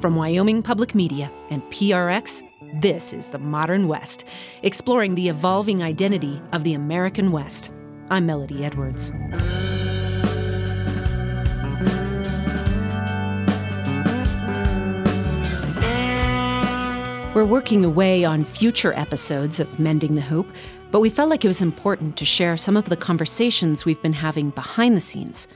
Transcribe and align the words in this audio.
From 0.00 0.16
Wyoming 0.16 0.62
Public 0.62 0.94
Media 0.94 1.30
and 1.50 1.62
PRX, 1.64 2.42
this 2.80 3.12
is 3.12 3.28
The 3.28 3.38
Modern 3.38 3.86
West, 3.86 4.24
exploring 4.62 5.14
the 5.14 5.28
evolving 5.28 5.82
identity 5.82 6.40
of 6.52 6.64
the 6.64 6.72
American 6.72 7.32
West. 7.32 7.70
I'm 8.08 8.24
Melodie 8.24 8.64
Edwards. 8.64 9.12
We're 17.34 17.44
working 17.44 17.84
away 17.84 18.24
on 18.24 18.44
future 18.44 18.94
episodes 18.94 19.60
of 19.60 19.78
Mending 19.78 20.14
the 20.14 20.22
Hoop, 20.22 20.50
but 20.90 21.00
we 21.00 21.10
felt 21.10 21.30
like 21.30 21.44
it 21.44 21.48
was 21.48 21.62
important 21.62 22.16
to 22.16 22.24
share 22.24 22.56
some 22.56 22.76
of 22.76 22.88
the 22.88 22.96
conversations 22.96 23.84
we've 23.84 24.02
been 24.02 24.14
having 24.14 24.50
behind 24.50 24.96
the 24.96 25.00
scenes. 25.00 25.46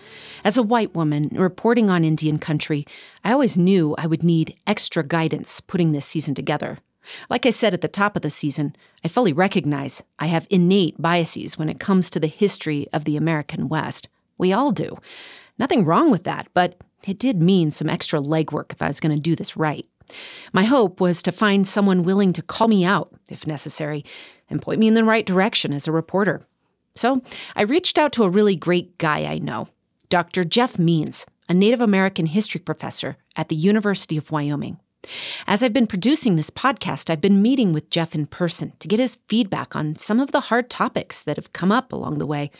As 0.45 0.57
a 0.57 0.63
white 0.63 0.95
woman 0.95 1.29
reporting 1.33 1.91
on 1.91 2.05
Indian 2.05 2.39
country, 2.39 2.87
I 3.25 3.33
always 3.33 3.59
knew 3.59 3.95
I 3.99 4.07
would 4.07 4.23
need 4.23 4.57
extra 4.67 5.03
guidance 5.03 5.61
putting 5.61 5.93
this 5.93 6.07
season 6.07 6.35
together. 6.35 6.79
Like 7.29 7.45
I 7.47 7.51
said 7.51 7.75
at 7.75 7.81
the 7.81 7.89
top 7.89 8.17
of 8.17 8.23
the 8.23 8.31
season, 8.31 8.77
I 9.05 9.09
fully 9.09 9.33
recognize 9.33 10.03
I 10.19 10.27
have 10.27 10.47
innate 10.51 11.01
biases 11.01 11.59
when 11.59 11.69
it 11.69 11.81
comes 11.81 12.11
to 12.11 12.21
the 12.21 12.27
history 12.27 12.87
of 12.93 13.05
the 13.05 13.17
American 13.17 13.69
West. 13.69 14.09
We 14.39 14.53
all 14.53 14.73
do. 14.73 14.97
Nothing 15.59 15.85
wrong 15.85 16.11
with 16.11 16.25
that, 16.25 16.49
but 16.55 16.81
it 17.07 17.19
did 17.19 17.43
mean 17.43 17.71
some 17.71 17.91
extra 17.91 18.21
legwork 18.21 18.73
if 18.73 18.81
I 18.81 18.87
was 18.87 19.01
going 19.01 19.15
to 19.15 19.21
do 19.21 19.37
this 19.37 19.57
right. 19.57 19.87
My 20.53 20.65
hope 20.65 21.01
was 21.01 21.23
to 21.23 21.33
find 21.33 21.67
someone 21.67 22.03
willing 22.03 22.33
to 22.35 22.43
call 22.43 22.69
me 22.69 22.85
out, 22.85 23.13
if 23.31 23.47
necessary, 23.47 24.05
and 24.55 24.63
point 24.63 24.81
me 24.81 24.89
in 24.89 24.95
the 24.95 25.05
right 25.05 25.27
direction 25.27 25.73
as 25.73 25.87
a 25.87 25.93
reporter. 25.93 26.41
So 26.95 27.23
I 27.57 27.63
reached 27.63 27.99
out 27.99 28.13
to 28.13 28.25
a 28.25 28.31
really 28.31 28.57
great 28.57 28.97
guy 28.99 29.27
I 29.27 29.39
know, 29.39 29.69
Dr. 30.09 30.45
Jeff 30.45 30.79
Means, 30.79 31.27
a 31.49 31.55
Native 31.55 31.81
American 31.81 32.27
history 32.27 32.61
professor 32.61 33.17
at 33.37 33.49
the 33.49 33.57
University 33.57 34.17
of 34.17 34.31
Wyoming. 34.31 34.79
As 35.47 35.63
I've 35.63 35.73
been 35.73 35.87
producing 35.87 36.37
this 36.37 36.51
podcast, 36.51 37.11
I've 37.11 37.21
been 37.21 37.43
meeting 37.43 37.73
with 37.73 37.91
Jeff 37.91 38.15
in 38.15 38.27
person 38.27 38.73
to 38.79 38.89
get 38.89 39.01
his 39.01 39.19
feedback 39.29 39.77
on 39.77 39.97
some 39.97 40.21
of 40.21 40.33
the 40.33 40.41
hard 40.41 40.71
topics 40.71 41.21
that 41.23 41.37
have 41.37 41.53
come 41.53 41.71
up 41.71 41.93
along 41.93 42.19
the 42.19 42.27
way. 42.27 42.51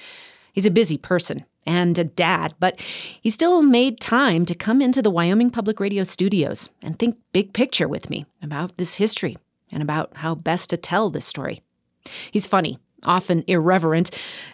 He's 0.53 0.67
a 0.67 0.71
busy 0.71 0.99
person 0.99 1.45
and 1.65 1.97
a 1.97 2.05
dad, 2.05 2.55
but 2.61 2.79
he 2.81 3.31
still 3.31 3.63
made 3.63 4.01
time 4.01 4.45
to 4.47 4.55
come 4.55 4.83
into 4.83 5.01
the 5.01 5.11
Wyoming 5.11 5.51
Public 5.51 5.81
Radio 5.81 6.05
studios 6.05 6.69
and 6.83 6.99
think 6.99 7.17
big 7.33 7.55
picture 7.55 7.89
with 7.89 8.11
me 8.11 8.27
about 8.43 8.77
this 8.77 8.97
history 8.97 9.39
and 9.73 9.83
about 9.83 10.19
how 10.19 10.35
best 10.35 10.71
to 10.71 10.77
tell 10.77 11.09
this 11.09 11.25
story. 11.25 11.63
He's 12.31 12.47
funny, 12.47 12.79
often 13.03 13.45
irreverent, 13.47 14.11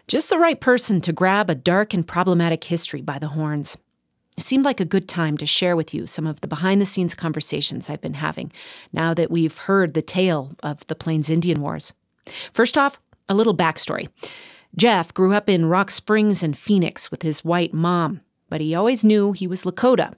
just 0.09 0.31
the 0.31 0.39
right 0.39 0.61
person 0.61 1.01
to 1.03 1.13
grab 1.13 1.51
a 1.51 1.55
dark 1.55 1.95
and 1.95 2.07
problematic 2.07 2.65
history 2.65 3.03
by 3.03 3.19
the 3.19 3.29
horns. 3.29 3.77
It 4.37 4.45
seemed 4.45 4.65
like 4.65 4.81
a 4.81 4.87
good 4.87 5.09
time 5.09 5.37
to 5.39 5.47
share 5.47 5.77
with 5.77 5.93
you 5.93 6.07
some 6.07 6.27
of 6.27 6.41
the 6.41 6.49
behind 6.49 6.81
the 6.81 6.87
scenes 6.87 7.15
conversations 7.15 7.91
I've 7.91 8.01
been 8.01 8.15
having 8.15 8.53
now 8.93 9.13
that 9.15 9.31
we've 9.31 9.57
heard 9.57 9.93
the 9.93 10.03
tale 10.03 10.53
of 10.63 10.87
the 10.87 10.95
Plains 10.95 11.29
Indian 11.29 11.61
Wars. 11.61 11.93
First 12.51 12.79
off, 12.79 13.01
a 13.29 13.35
little 13.35 13.57
backstory. 13.57 14.09
Jeff 14.77 15.13
grew 15.13 15.35
up 15.35 15.49
in 15.49 15.67
Rock 15.67 15.91
Springs 15.91 16.43
and 16.43 16.57
Phoenix 16.57 17.11
with 17.11 17.23
his 17.23 17.45
white 17.45 17.75
mom, 17.75 18.21
but 18.49 18.61
he 18.61 18.75
always 18.75 19.05
knew 19.05 19.33
he 19.33 19.47
was 19.47 19.65
Lakota. 19.65 20.15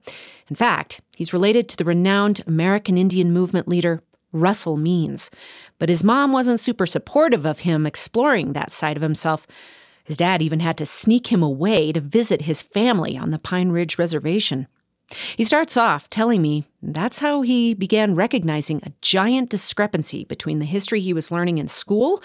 In 0.48 0.56
fact, 0.56 1.00
he's 1.16 1.32
related 1.32 1.68
to 1.68 1.76
the 1.76 1.84
renowned 1.84 2.42
American 2.46 2.98
Indian 2.98 3.32
movement 3.32 3.66
leader 3.66 4.02
Russell 4.32 4.76
Means. 4.76 5.30
But 5.78 5.88
his 5.88 6.02
mom 6.02 6.32
wasn't 6.32 6.60
super 6.60 6.86
supportive 6.86 7.44
of 7.44 7.60
him 7.60 7.86
exploring 7.86 8.52
that 8.52 8.72
side 8.72 8.96
of 8.96 9.02
himself. 9.02 9.46
His 10.04 10.16
dad 10.16 10.42
even 10.42 10.60
had 10.60 10.76
to 10.78 10.86
sneak 10.86 11.28
him 11.28 11.42
away 11.42 11.92
to 11.92 12.00
visit 12.00 12.42
his 12.42 12.62
family 12.62 13.16
on 13.16 13.30
the 13.30 13.38
Pine 13.38 13.70
Ridge 13.70 13.98
Reservation. 13.98 14.66
He 15.36 15.44
starts 15.44 15.76
off 15.76 16.08
telling 16.10 16.40
me 16.40 16.64
that's 16.82 17.18
how 17.18 17.42
he 17.42 17.74
began 17.74 18.14
recognizing 18.14 18.80
a 18.82 18.92
giant 19.00 19.50
discrepancy 19.50 20.24
between 20.24 20.58
the 20.58 20.64
history 20.64 21.00
he 21.00 21.12
was 21.12 21.30
learning 21.30 21.58
in 21.58 21.68
school 21.68 22.22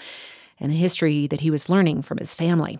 and 0.58 0.72
the 0.72 0.76
history 0.76 1.26
that 1.26 1.40
he 1.40 1.50
was 1.50 1.68
learning 1.68 2.02
from 2.02 2.18
his 2.18 2.34
family. 2.34 2.78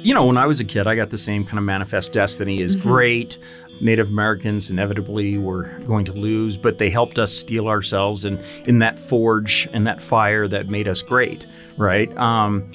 You 0.00 0.14
know, 0.14 0.26
when 0.26 0.36
I 0.36 0.46
was 0.46 0.60
a 0.60 0.64
kid, 0.64 0.86
I 0.86 0.94
got 0.94 1.10
the 1.10 1.16
same 1.16 1.44
kind 1.44 1.58
of 1.58 1.64
manifest 1.64 2.12
destiny 2.12 2.62
as 2.62 2.76
mm-hmm. 2.76 2.88
great. 2.88 3.38
Native 3.80 4.08
Americans 4.08 4.70
inevitably 4.70 5.38
were 5.38 5.64
going 5.86 6.04
to 6.06 6.12
lose, 6.12 6.56
but 6.56 6.78
they 6.78 6.90
helped 6.90 7.18
us 7.18 7.32
steel 7.32 7.68
ourselves 7.68 8.24
in, 8.24 8.38
in 8.66 8.78
that 8.80 8.98
forge 8.98 9.68
and 9.72 9.86
that 9.86 10.02
fire 10.02 10.48
that 10.48 10.68
made 10.68 10.88
us 10.88 11.02
great, 11.02 11.46
right? 11.76 12.14
Um, 12.16 12.72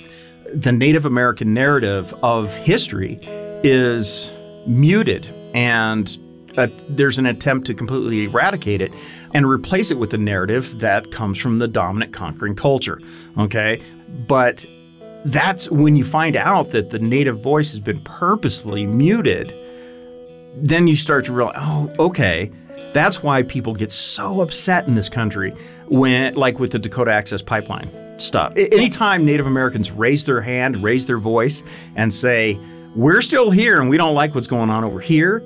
the 0.54 0.72
Native 0.72 1.06
American 1.06 1.54
narrative 1.54 2.14
of 2.24 2.56
history 2.56 3.20
is 3.64 4.32
muted, 4.68 5.26
and 5.54 6.18
uh, 6.58 6.68
there's 6.90 7.18
an 7.18 7.26
attempt 7.26 7.68
to 7.68 7.74
completely 7.74 8.26
eradicate 8.26 8.82
it 8.82 8.92
and 9.34 9.48
replace 9.48 9.92
it 9.92 9.98
with 9.98 10.12
the 10.12 10.18
narrative 10.18 10.80
that 10.80 11.12
comes 11.12 11.40
from 11.40 11.60
the 11.60 11.68
dominant 11.68 12.14
conquering 12.14 12.56
culture. 12.56 13.02
Okay. 13.38 13.82
But 14.28 14.66
that's 15.26 15.72
when 15.72 15.96
you 15.96 16.04
find 16.04 16.36
out 16.36 16.72
that 16.72 16.90
the 16.90 17.00
native 17.00 17.40
voice 17.40 17.72
has 17.72 17.80
been 17.80 18.02
purposely 18.02 18.86
muted, 18.86 19.54
then 20.56 20.88
you 20.88 20.96
start 20.96 21.26
to 21.26 21.34
realize, 21.34 21.58
oh, 21.60 21.92
okay. 22.00 22.52
That's 22.94 23.24
why 23.24 23.42
people 23.44 23.74
get 23.74 23.92
so 23.92 24.42
upset 24.42 24.88
in 24.88 24.94
this 24.94 25.10
country 25.10 25.56
when, 25.88 26.36
like 26.36 26.60
with 26.60 26.72
the 26.72 26.80
Dakota 26.80 27.12
Access 27.12 27.42
Pipeline 27.42 27.90
stuff. 28.20 28.54
Anytime 28.56 29.26
Native 29.26 29.48
Americans 29.48 29.92
raise 29.92 30.26
their 30.26 30.42
hand, 30.42 30.84
raise 30.84 31.08
their 31.08 31.18
voice, 31.18 31.64
and 31.96 32.14
say, 32.14 32.58
we're 32.96 33.22
still 33.22 33.50
here 33.50 33.82
and 33.82 33.90
we 33.90 33.98
don't 33.98 34.14
like 34.14 34.36
what's 34.36 34.48
going 34.48 34.70
on 34.70 34.84
over 34.84 35.00
here, 35.00 35.42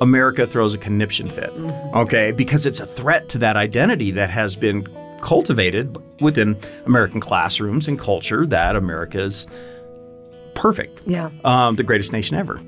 America 0.00 0.46
throws 0.46 0.74
a 0.74 0.78
conniption 0.78 1.28
fit, 1.28 1.50
mm-hmm. 1.50 1.96
okay? 1.96 2.32
Because 2.32 2.64
it's 2.64 2.80
a 2.80 2.86
threat 2.86 3.28
to 3.30 3.38
that 3.38 3.56
identity 3.56 4.10
that 4.12 4.30
has 4.30 4.56
been 4.56 4.86
cultivated 5.20 5.96
within 6.22 6.56
American 6.86 7.20
classrooms 7.20 7.88
and 7.88 7.98
culture 7.98 8.46
that 8.46 8.76
America 8.76 9.20
is 9.20 9.46
perfect. 10.54 11.00
Yeah. 11.06 11.30
Um, 11.44 11.76
the 11.76 11.82
greatest 11.82 12.12
nation 12.12 12.36
ever. 12.36 12.60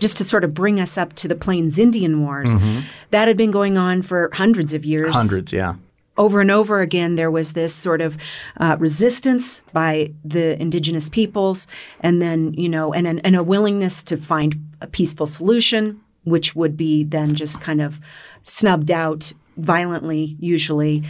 Just 0.00 0.16
to 0.16 0.24
sort 0.24 0.42
of 0.42 0.52
bring 0.52 0.80
us 0.80 0.98
up 0.98 1.12
to 1.14 1.28
the 1.28 1.36
Plains 1.36 1.78
Indian 1.78 2.22
Wars, 2.22 2.54
mm-hmm. 2.54 2.80
that 3.10 3.28
had 3.28 3.36
been 3.36 3.52
going 3.52 3.78
on 3.78 4.02
for 4.02 4.30
hundreds 4.32 4.74
of 4.74 4.84
years. 4.84 5.14
Hundreds, 5.14 5.52
yeah 5.52 5.76
over 6.20 6.42
and 6.42 6.50
over 6.50 6.82
again, 6.82 7.14
there 7.14 7.30
was 7.30 7.54
this 7.54 7.74
sort 7.74 8.02
of 8.02 8.18
uh, 8.58 8.76
resistance 8.78 9.62
by 9.72 10.12
the 10.22 10.60
indigenous 10.60 11.08
peoples, 11.08 11.66
and 12.00 12.20
then, 12.20 12.52
you 12.52 12.68
know, 12.68 12.92
and, 12.92 13.24
and 13.24 13.34
a 13.34 13.42
willingness 13.42 14.02
to 14.02 14.18
find 14.18 14.54
a 14.82 14.86
peaceful 14.86 15.26
solution, 15.26 15.98
which 16.24 16.54
would 16.54 16.76
be 16.76 17.02
then 17.04 17.34
just 17.34 17.62
kind 17.62 17.80
of 17.80 18.02
snubbed 18.42 18.90
out 18.90 19.32
violently, 19.56 20.36
usually. 20.38 21.02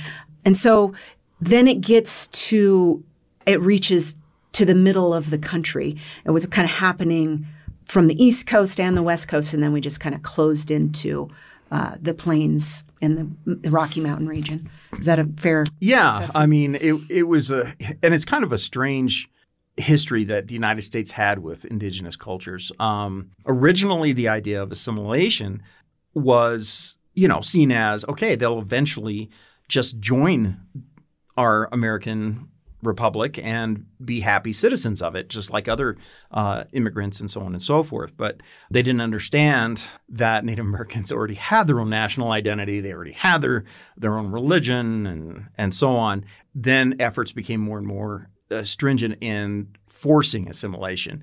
And 0.44 0.56
so 0.56 0.94
then 1.40 1.66
it 1.66 1.80
gets 1.80 2.28
to, 2.28 3.02
it 3.46 3.60
reaches 3.60 4.14
to 4.52 4.64
the 4.64 4.76
middle 4.76 5.12
of 5.12 5.30
the 5.30 5.38
country. 5.38 5.96
It 6.24 6.30
was 6.30 6.46
kind 6.46 6.66
of 6.66 6.76
happening 6.76 7.46
from 7.90 8.06
the 8.06 8.22
East 8.22 8.46
Coast 8.46 8.78
and 8.78 8.96
the 8.96 9.02
West 9.02 9.28
Coast, 9.28 9.52
and 9.52 9.62
then 9.62 9.72
we 9.72 9.80
just 9.80 10.00
kind 10.00 10.14
of 10.14 10.22
closed 10.22 10.70
into 10.70 11.28
uh, 11.72 11.96
the 12.00 12.14
plains 12.14 12.84
in 13.00 13.36
the, 13.44 13.56
the, 13.56 13.70
Rocky 13.70 14.00
Mountain 14.00 14.28
region. 14.28 14.70
Is 14.98 15.06
that 15.06 15.18
a 15.18 15.24
fair? 15.36 15.64
Yeah, 15.80 16.16
assessment? 16.16 16.36
I 16.36 16.46
mean, 16.46 16.74
it 16.76 16.94
it 17.08 17.22
was 17.24 17.50
a, 17.50 17.74
and 18.02 18.14
it's 18.14 18.24
kind 18.24 18.44
of 18.44 18.52
a 18.52 18.58
strange 18.58 19.28
history 19.76 20.24
that 20.24 20.48
the 20.48 20.54
United 20.54 20.82
States 20.82 21.12
had 21.12 21.40
with 21.40 21.64
indigenous 21.64 22.16
cultures. 22.16 22.70
Um, 22.78 23.30
originally, 23.46 24.12
the 24.12 24.28
idea 24.28 24.62
of 24.62 24.70
assimilation 24.70 25.62
was, 26.14 26.96
you 27.14 27.26
know, 27.26 27.40
seen 27.40 27.72
as 27.72 28.04
okay, 28.06 28.36
they'll 28.36 28.58
eventually 28.58 29.30
just 29.68 29.98
join 29.98 30.58
our 31.36 31.68
American 31.72 32.49
republic 32.82 33.38
and 33.38 33.86
be 34.04 34.20
happy 34.20 34.52
citizens 34.52 35.02
of 35.02 35.14
it, 35.14 35.28
just 35.28 35.52
like 35.52 35.68
other 35.68 35.96
uh, 36.30 36.64
immigrants 36.72 37.20
and 37.20 37.30
so 37.30 37.42
on 37.42 37.52
and 37.52 37.62
so 37.62 37.82
forth. 37.82 38.16
But 38.16 38.40
they 38.70 38.82
didn't 38.82 39.00
understand 39.00 39.84
that 40.08 40.44
Native 40.44 40.64
Americans 40.64 41.12
already 41.12 41.34
had 41.34 41.66
their 41.66 41.80
own 41.80 41.90
national 41.90 42.32
identity, 42.32 42.80
they 42.80 42.92
already 42.92 43.12
had 43.12 43.42
their 43.42 43.64
their 43.96 44.18
own 44.18 44.30
religion, 44.30 45.06
and 45.06 45.46
and 45.56 45.74
so 45.74 45.96
on. 45.96 46.24
Then 46.54 46.96
efforts 46.98 47.32
became 47.32 47.60
more 47.60 47.78
and 47.78 47.86
more 47.86 48.30
uh, 48.50 48.62
stringent 48.62 49.18
in 49.20 49.68
forcing 49.86 50.48
assimilation, 50.48 51.22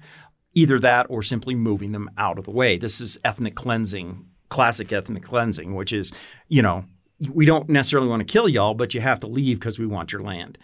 either 0.53 0.79
that 0.79 1.07
or 1.09 1.23
simply 1.23 1.55
moving 1.55 1.91
them 1.91 2.09
out 2.17 2.39
of 2.39 2.45
the 2.45 2.51
way. 2.51 2.77
This 2.77 3.01
is 3.01 3.19
ethnic 3.23 3.55
cleansing, 3.55 4.25
classic 4.49 4.91
ethnic 4.91 5.23
cleansing, 5.23 5.75
which 5.75 5.91
is 5.91 6.11
you 6.47 6.61
know 6.61 6.85
we 7.33 7.45
don't 7.45 7.67
necessarily 7.69 8.07
want 8.07 8.19
to 8.19 8.31
kill 8.31 8.47
y'all, 8.47 8.73
but 8.73 8.93
you 8.93 9.01
have 9.01 9.19
to 9.21 9.27
leave 9.27 9.59
because 9.59 9.79
we 9.79 9.87
want 9.87 10.11
your 10.11 10.21
land. 10.21 10.57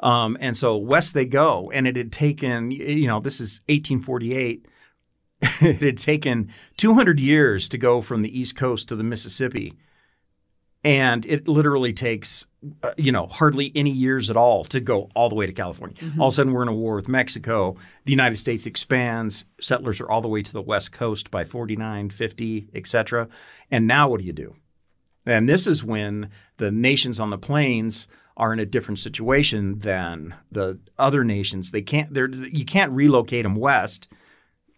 Um, 0.00 0.36
and 0.40 0.56
so 0.56 0.76
west 0.76 1.14
they 1.14 1.24
go. 1.24 1.70
And 1.72 1.86
it 1.86 1.96
had 1.96 2.10
taken, 2.10 2.70
you 2.70 3.06
know, 3.06 3.20
this 3.20 3.40
is 3.40 3.60
1848. 3.68 4.66
it 5.42 5.80
had 5.80 5.98
taken 5.98 6.52
200 6.76 7.20
years 7.20 7.68
to 7.68 7.78
go 7.78 8.00
from 8.00 8.22
the 8.22 8.38
East 8.38 8.56
Coast 8.56 8.88
to 8.88 8.96
the 8.96 9.04
Mississippi. 9.04 9.74
And 10.82 11.26
it 11.26 11.46
literally 11.46 11.92
takes, 11.92 12.46
uh, 12.82 12.92
you 12.96 13.12
know, 13.12 13.26
hardly 13.26 13.70
any 13.74 13.90
years 13.90 14.30
at 14.30 14.36
all 14.36 14.64
to 14.64 14.80
go 14.80 15.10
all 15.14 15.28
the 15.28 15.34
way 15.34 15.44
to 15.44 15.52
California. 15.52 15.96
Mm-hmm. 15.98 16.20
All 16.20 16.28
of 16.28 16.32
a 16.32 16.34
sudden, 16.34 16.54
we're 16.54 16.62
in 16.62 16.68
a 16.68 16.74
war 16.74 16.96
with 16.96 17.06
Mexico. 17.06 17.76
The 18.06 18.12
United 18.12 18.36
States 18.36 18.64
expands. 18.64 19.44
Settlers 19.60 20.00
are 20.00 20.10
all 20.10 20.22
the 20.22 20.28
way 20.28 20.40
to 20.42 20.52
the 20.52 20.62
West 20.62 20.92
Coast 20.92 21.30
by 21.30 21.44
49, 21.44 22.08
50, 22.08 22.68
et 22.74 22.86
cetera. 22.86 23.28
And 23.70 23.86
now 23.86 24.08
what 24.08 24.20
do 24.20 24.26
you 24.26 24.32
do? 24.32 24.56
And 25.30 25.48
this 25.48 25.66
is 25.66 25.84
when 25.84 26.30
the 26.56 26.70
nations 26.70 27.20
on 27.20 27.30
the 27.30 27.38
plains 27.38 28.08
are 28.36 28.52
in 28.52 28.58
a 28.58 28.66
different 28.66 28.98
situation 28.98 29.78
than 29.80 30.34
the 30.50 30.78
other 30.98 31.24
nations. 31.24 31.70
They 31.70 31.82
can't. 31.82 32.14
You 32.14 32.64
can't 32.64 32.92
relocate 32.92 33.44
them 33.44 33.54
west, 33.54 34.08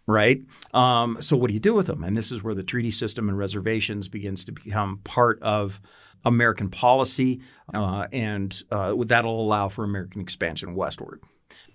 right? 0.06 0.42
Um, 0.74 1.18
so 1.20 1.36
what 1.36 1.48
do 1.48 1.54
you 1.54 1.60
do 1.60 1.74
with 1.74 1.86
them? 1.86 2.04
And 2.04 2.16
this 2.16 2.32
is 2.32 2.42
where 2.42 2.54
the 2.54 2.62
treaty 2.62 2.90
system 2.90 3.28
and 3.28 3.38
reservations 3.38 4.08
begins 4.08 4.44
to 4.44 4.52
become 4.52 5.00
part 5.04 5.40
of 5.42 5.80
American 6.24 6.70
policy, 6.70 7.40
uh, 7.72 8.06
and 8.12 8.62
uh, 8.70 8.94
that'll 9.06 9.40
allow 9.40 9.68
for 9.68 9.84
American 9.84 10.20
expansion 10.20 10.74
westward. 10.74 11.20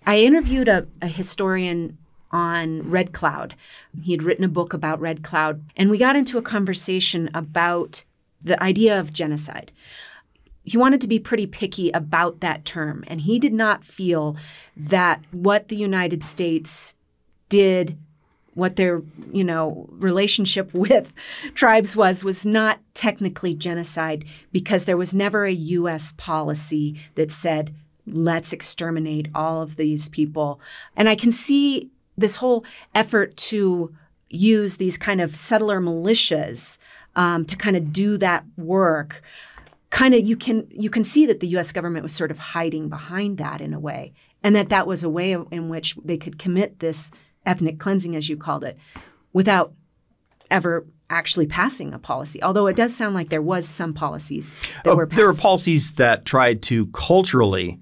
I 0.06 0.20
interviewed 0.20 0.70
a, 0.70 0.88
a 1.02 1.08
historian 1.08 1.98
on 2.32 2.90
Red 2.90 3.12
Cloud. 3.12 3.56
He 4.02 4.12
had 4.12 4.24
written 4.24 4.44
a 4.44 4.50
book 4.50 4.74
about 4.74 5.00
Red 5.00 5.24
Cloud, 5.24 5.64
and 5.76 5.90
we 5.90 5.98
got 5.98 6.16
into 6.16 6.38
a 6.38 6.42
conversation 6.42 7.30
about 7.34 8.06
the 8.48 8.62
idea 8.62 9.00
of 9.00 9.14
genocide. 9.14 9.72
He 10.64 10.78
wanted 10.78 11.00
to 11.02 11.08
be 11.08 11.20
pretty 11.20 11.48
picky 11.48 11.90
about 11.92 12.42
that 12.42 12.66
term, 12.66 13.04
and 13.08 13.22
he 13.22 13.40
did 13.40 13.54
not 13.54 13.86
feel 13.86 14.36
that 14.76 15.24
what 15.32 15.70
the 15.70 15.78
United 15.78 16.24
States 16.24 16.96
did 17.50 17.98
what 18.58 18.76
their 18.76 19.04
you 19.32 19.44
know 19.44 19.88
relationship 19.92 20.74
with 20.74 21.14
tribes 21.54 21.96
was 21.96 22.24
was 22.24 22.46
not 22.46 22.80
technically 22.96 23.54
genocide 23.54 24.26
because 24.52 24.86
there 24.86 24.98
was 24.98 25.14
never 25.14 25.46
a 25.46 25.54
US 25.54 26.12
policy 26.14 27.00
that 27.14 27.32
said 27.32 27.74
let's 28.08 28.52
exterminate 28.52 29.28
all 29.36 29.62
of 29.62 29.76
these 29.76 30.08
people 30.08 30.62
and 30.96 31.10
i 31.10 31.16
can 31.16 31.30
see 31.30 31.90
this 32.18 32.38
whole 32.38 32.64
effort 32.96 33.36
to 33.36 33.94
use 34.30 34.78
these 34.78 34.98
kind 34.98 35.20
of 35.20 35.36
settler 35.36 35.82
militias 35.82 36.78
um, 37.18 37.44
to 37.46 37.58
kind 37.58 37.76
of 37.76 37.92
do 37.92 38.18
that 38.18 38.46
work 38.56 39.22
kind 39.90 40.14
of 40.14 40.26
you 40.26 40.38
can 40.38 40.68
you 40.70 40.90
can 40.90 41.04
see 41.04 41.26
that 41.26 41.42
the 41.42 41.48
US 41.58 41.74
government 41.74 42.04
was 42.04 42.14
sort 42.14 42.32
of 42.32 42.40
hiding 42.40 42.88
behind 42.88 43.38
that 43.40 43.60
in 43.60 43.74
a 43.74 43.80
way 43.80 44.14
and 44.44 44.56
that 44.56 44.70
that 44.70 44.88
was 44.88 45.04
a 45.04 45.10
way 45.10 45.34
in 45.34 45.68
which 45.68 45.96
they 46.04 46.18
could 46.18 46.40
commit 46.40 46.80
this 46.80 47.12
ethnic 47.46 47.80
cleansing 47.80 48.16
as 48.16 48.30
you 48.30 48.38
called 48.38 48.64
it 48.64 48.78
without 49.34 49.74
ever 50.50 50.86
actually 51.10 51.48
passing 51.48 51.94
a 51.94 52.00
policy 52.00 52.42
although 52.44 52.68
it 52.68 52.76
does 52.76 52.96
sound 52.96 53.16
like 53.16 53.30
there 53.30 53.42
was 53.42 53.68
some 53.68 53.94
policies 53.94 54.54
that 54.84 54.92
uh, 54.92 54.96
were 54.96 55.08
passed. 55.08 55.18
there 55.18 55.28
were 55.28 55.34
policies 55.34 55.94
that 55.94 56.26
tried 56.26 56.62
to 56.62 56.86
culturally 56.88 57.80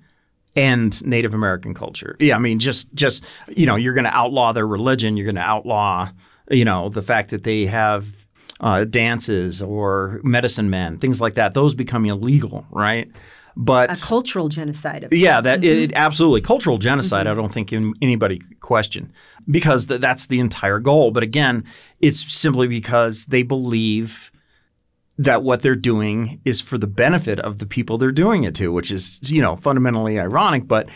end 0.56 1.06
Native 1.06 1.34
American 1.34 1.74
culture. 1.74 2.16
Yeah, 2.18 2.38
I 2.38 2.40
mean 2.40 2.60
just 2.60 2.94
just 2.94 3.26
you 3.50 3.66
know, 3.66 3.76
you're 3.76 3.94
going 3.94 4.06
to 4.06 4.16
outlaw 4.16 4.54
their 4.54 4.66
religion, 4.66 5.18
you're 5.18 5.26
going 5.26 5.36
to 5.36 5.42
outlaw 5.42 6.10
you 6.50 6.66
know, 6.66 6.90
the 6.90 7.02
fact 7.02 7.32
that 7.32 7.44
they 7.44 7.66
have 7.66 8.25
uh, 8.60 8.86
dances 8.86 9.62
or 9.62 10.20
medicine 10.24 10.70
men, 10.70 10.98
things 10.98 11.20
like 11.20 11.36
that. 11.36 11.54
Those 11.54 11.76
become 11.76 12.06
illegal, 12.06 12.66
right? 12.72 13.12
But 13.58 13.98
a 13.98 14.06
cultural 14.06 14.50
genocide. 14.50 15.08
yeah, 15.12 15.40
that 15.40 15.62
mm-hmm. 15.62 15.84
it, 15.84 15.94
absolutely 15.94 16.42
cultural 16.42 16.78
genocide. 16.78 17.26
Mm-hmm. 17.26 17.40
I 17.40 17.42
don't 17.42 17.54
think 17.54 17.72
anybody 18.02 18.42
question 18.60 19.14
because 19.50 19.86
th- 19.86 20.02
that's 20.02 20.28
the 20.28 20.42
entire 20.42 20.80
goal. 20.80 21.12
But 21.12 21.24
again, 21.24 21.64
it's 22.00 22.20
simply 22.34 22.68
because 22.68 23.28
they 23.28 23.44
believe 23.44 24.30
that 25.18 25.44
what 25.44 25.62
they're 25.62 25.76
doing 25.76 26.42
is 26.44 26.60
for 26.60 26.78
the 26.78 26.88
benefit 26.88 27.40
of 27.40 27.60
the 27.60 27.66
people 27.66 27.98
they're 27.98 28.12
doing 28.12 28.44
it 28.44 28.56
to, 28.56 28.74
which 28.74 28.92
is 28.92 29.20
you 29.24 29.42
know 29.42 29.56
fundamentally 29.56 30.20
ironic. 30.20 30.68
But 30.68 30.90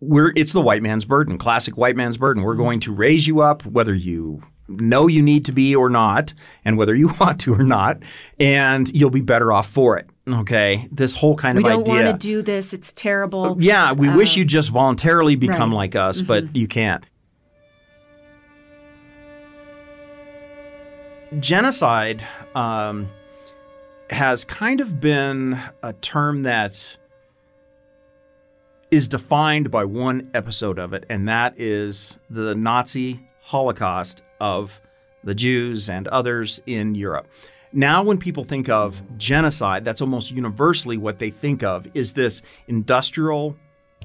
we're 0.00 0.32
it's 0.34 0.52
the 0.52 0.60
white 0.60 0.82
man's 0.82 1.04
burden, 1.04 1.38
classic 1.38 1.76
white 1.76 1.94
man's 1.94 2.16
burden. 2.16 2.42
We're 2.42 2.54
mm-hmm. 2.54 2.62
going 2.62 2.80
to 2.80 2.92
raise 2.92 3.28
you 3.28 3.40
up 3.40 3.64
whether 3.64 3.94
you 3.94 4.42
know 4.78 5.06
you 5.06 5.22
need 5.22 5.44
to 5.46 5.52
be 5.52 5.74
or 5.74 5.88
not, 5.88 6.34
and 6.64 6.76
whether 6.76 6.94
you 6.94 7.10
want 7.20 7.40
to 7.40 7.54
or 7.54 7.64
not, 7.64 7.98
and 8.38 8.92
you'll 8.94 9.10
be 9.10 9.20
better 9.20 9.52
off 9.52 9.68
for 9.68 9.98
it. 9.98 10.08
Okay, 10.28 10.88
this 10.92 11.14
whole 11.14 11.34
kind 11.34 11.58
we 11.58 11.64
of 11.64 11.66
idea. 11.66 11.78
We 11.78 11.84
don't 11.84 12.06
want 12.06 12.20
to 12.20 12.28
do 12.28 12.42
this. 12.42 12.72
It's 12.72 12.92
terrible. 12.92 13.56
Yeah, 13.60 13.92
we 13.92 14.08
uh, 14.08 14.16
wish 14.16 14.36
you'd 14.36 14.48
just 14.48 14.70
voluntarily 14.70 15.34
become 15.34 15.70
right. 15.70 15.76
like 15.76 15.96
us, 15.96 16.18
mm-hmm. 16.18 16.28
but 16.28 16.56
you 16.56 16.68
can't. 16.68 17.04
Genocide 21.40 22.24
um, 22.54 23.08
has 24.10 24.44
kind 24.44 24.80
of 24.80 25.00
been 25.00 25.58
a 25.82 25.92
term 25.94 26.42
that 26.42 26.96
is 28.92 29.08
defined 29.08 29.70
by 29.70 29.84
one 29.86 30.30
episode 30.34 30.78
of 30.78 30.92
it, 30.92 31.04
and 31.08 31.26
that 31.26 31.54
is 31.58 32.18
the 32.28 32.54
Nazi 32.54 33.26
Holocaust 33.40 34.22
of 34.42 34.80
the 35.24 35.34
Jews 35.34 35.88
and 35.88 36.08
others 36.08 36.60
in 36.66 36.94
Europe. 36.94 37.28
Now, 37.72 38.02
when 38.02 38.18
people 38.18 38.44
think 38.44 38.68
of 38.68 39.00
genocide, 39.16 39.84
that's 39.84 40.02
almost 40.02 40.30
universally 40.30 40.98
what 40.98 41.18
they 41.18 41.30
think 41.30 41.62
of 41.62 41.88
is 41.94 42.12
this 42.12 42.42
industrial 42.66 43.56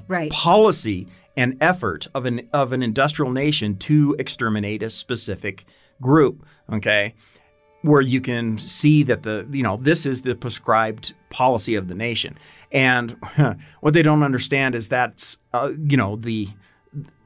right. 0.06 0.30
policy 0.30 1.08
and 1.36 1.56
effort 1.60 2.06
of 2.14 2.24
an 2.24 2.48
of 2.52 2.72
an 2.72 2.82
industrial 2.82 3.30
nation 3.30 3.76
to 3.76 4.16
exterminate 4.18 4.82
a 4.82 4.88
specific 4.88 5.66
group. 6.00 6.46
Okay, 6.72 7.14
where 7.82 8.00
you 8.00 8.20
can 8.20 8.56
see 8.58 9.02
that 9.02 9.22
the 9.22 9.46
you 9.50 9.62
know 9.62 9.76
this 9.76 10.06
is 10.06 10.22
the 10.22 10.34
prescribed 10.34 11.12
policy 11.28 11.74
of 11.74 11.88
the 11.88 11.94
nation, 11.94 12.38
and 12.72 13.16
what 13.80 13.92
they 13.92 14.02
don't 14.02 14.22
understand 14.22 14.74
is 14.74 14.88
that's 14.88 15.36
uh, 15.52 15.72
you 15.78 15.96
know 15.96 16.16
the 16.16 16.48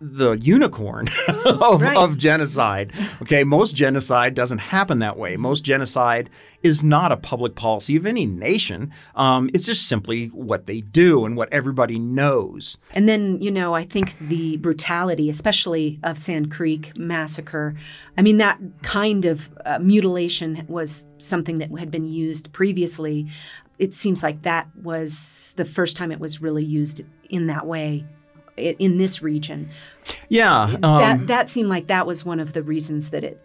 the 0.01 0.33
unicorn 0.33 1.07
of, 1.45 1.81
right. 1.81 1.97
of, 1.97 2.19
genocide. 2.19 2.93
Okay, 3.23 3.45
most 3.45 3.77
genocide 3.77 4.35
doesn't 4.35 4.59
happen 4.59 4.99
that 4.99 5.17
way. 5.17 5.37
Most 5.37 5.63
genocide 5.63 6.29
is 6.63 6.83
not 6.83 7.13
a 7.13 7.17
public 7.17 7.55
policy 7.55 7.95
of 7.97 8.05
any 8.05 8.27
nation. 8.27 8.93
Um, 9.15 9.49
it's 9.55 9.67
just 9.67 9.87
simply 9.87 10.27
what 10.29 10.67
they 10.67 10.81
do 10.81 11.25
and 11.25 11.37
what 11.37 11.53
everybody 11.53 11.99
knows. 11.99 12.79
And 12.93 13.09
then, 13.09 13.41
you 13.41 13.51
know, 13.51 13.75
I 13.75 13.85
think 13.85 14.19
the 14.19 14.57
brutality, 14.57 15.31
especially 15.31 16.01
of 16.03 16.19
Sand 16.19 16.51
Creek 16.51 16.99
massacre, 16.99 17.77
I 18.19 18.23
mean, 18.23 18.39
that 18.39 18.59
kind 18.83 19.25
of 19.25 19.51
uh, 19.65 19.79
mutilation 19.79 20.65
was 20.69 21.07
something 21.19 21.59
that 21.59 21.71
had 21.79 21.91
been 21.91 22.09
used 22.09 22.53
previously. 22.53 23.29
It 23.79 23.95
seems 23.95 24.23
like 24.23 24.43
that 24.43 24.69
was 24.83 25.55
the 25.57 25.65
first 25.65 25.97
time 25.97 26.11
it 26.11 26.21
was 26.21 26.43
really 26.43 26.65
used 26.65 27.03
in 27.31 27.47
that 27.47 27.67
way 27.67 28.05
in 28.57 28.99
this 28.99 29.23
region. 29.23 29.71
Yeah, 30.29 30.77
um, 30.83 30.99
that 30.99 31.27
that 31.27 31.51
seemed 31.51 31.69
like 31.69 31.87
that 31.87 32.07
was 32.07 32.25
one 32.25 32.41
of 32.41 32.53
the 32.53 32.63
reasons 32.63 33.11
that 33.11 33.25
it 33.25 33.41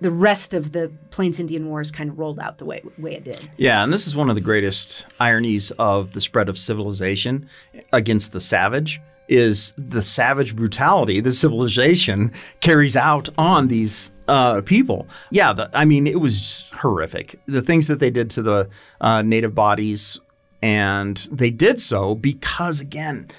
the 0.00 0.10
rest 0.10 0.52
of 0.52 0.72
the 0.72 0.90
Plains 1.10 1.38
Indian 1.38 1.68
Wars 1.68 1.92
kind 1.92 2.10
of 2.10 2.18
rolled 2.18 2.40
out 2.40 2.58
the 2.58 2.64
way 2.64 2.82
way 2.98 3.14
it 3.14 3.24
did. 3.24 3.48
Yeah, 3.56 3.82
and 3.82 3.92
this 3.92 4.06
is 4.06 4.16
one 4.16 4.28
of 4.28 4.34
the 4.34 4.40
greatest 4.42 5.06
ironies 5.20 5.70
of 5.72 6.12
the 6.12 6.20
spread 6.20 6.48
of 6.48 6.58
civilization 6.58 7.48
against 7.92 8.32
the 8.32 8.40
savage 8.40 9.00
is 9.28 9.72
the 9.78 10.02
savage 10.02 10.54
brutality 10.54 11.20
the 11.20 11.30
civilization 11.30 12.32
carries 12.60 12.96
out 12.96 13.28
on 13.38 13.68
these 13.68 14.10
uh, 14.28 14.60
people. 14.62 15.06
Yeah, 15.30 15.52
the, 15.52 15.70
I 15.72 15.84
mean, 15.84 16.06
it 16.06 16.20
was 16.20 16.70
horrific. 16.74 17.40
The 17.46 17.62
things 17.62 17.86
that 17.86 17.98
they 17.98 18.10
did 18.10 18.30
to 18.30 18.42
the 18.42 18.68
uh, 19.00 19.22
native 19.22 19.54
bodies, 19.54 20.18
and 20.60 21.16
they 21.30 21.50
did 21.50 21.80
so 21.80 22.14
because, 22.14 22.80
again, 22.80 23.30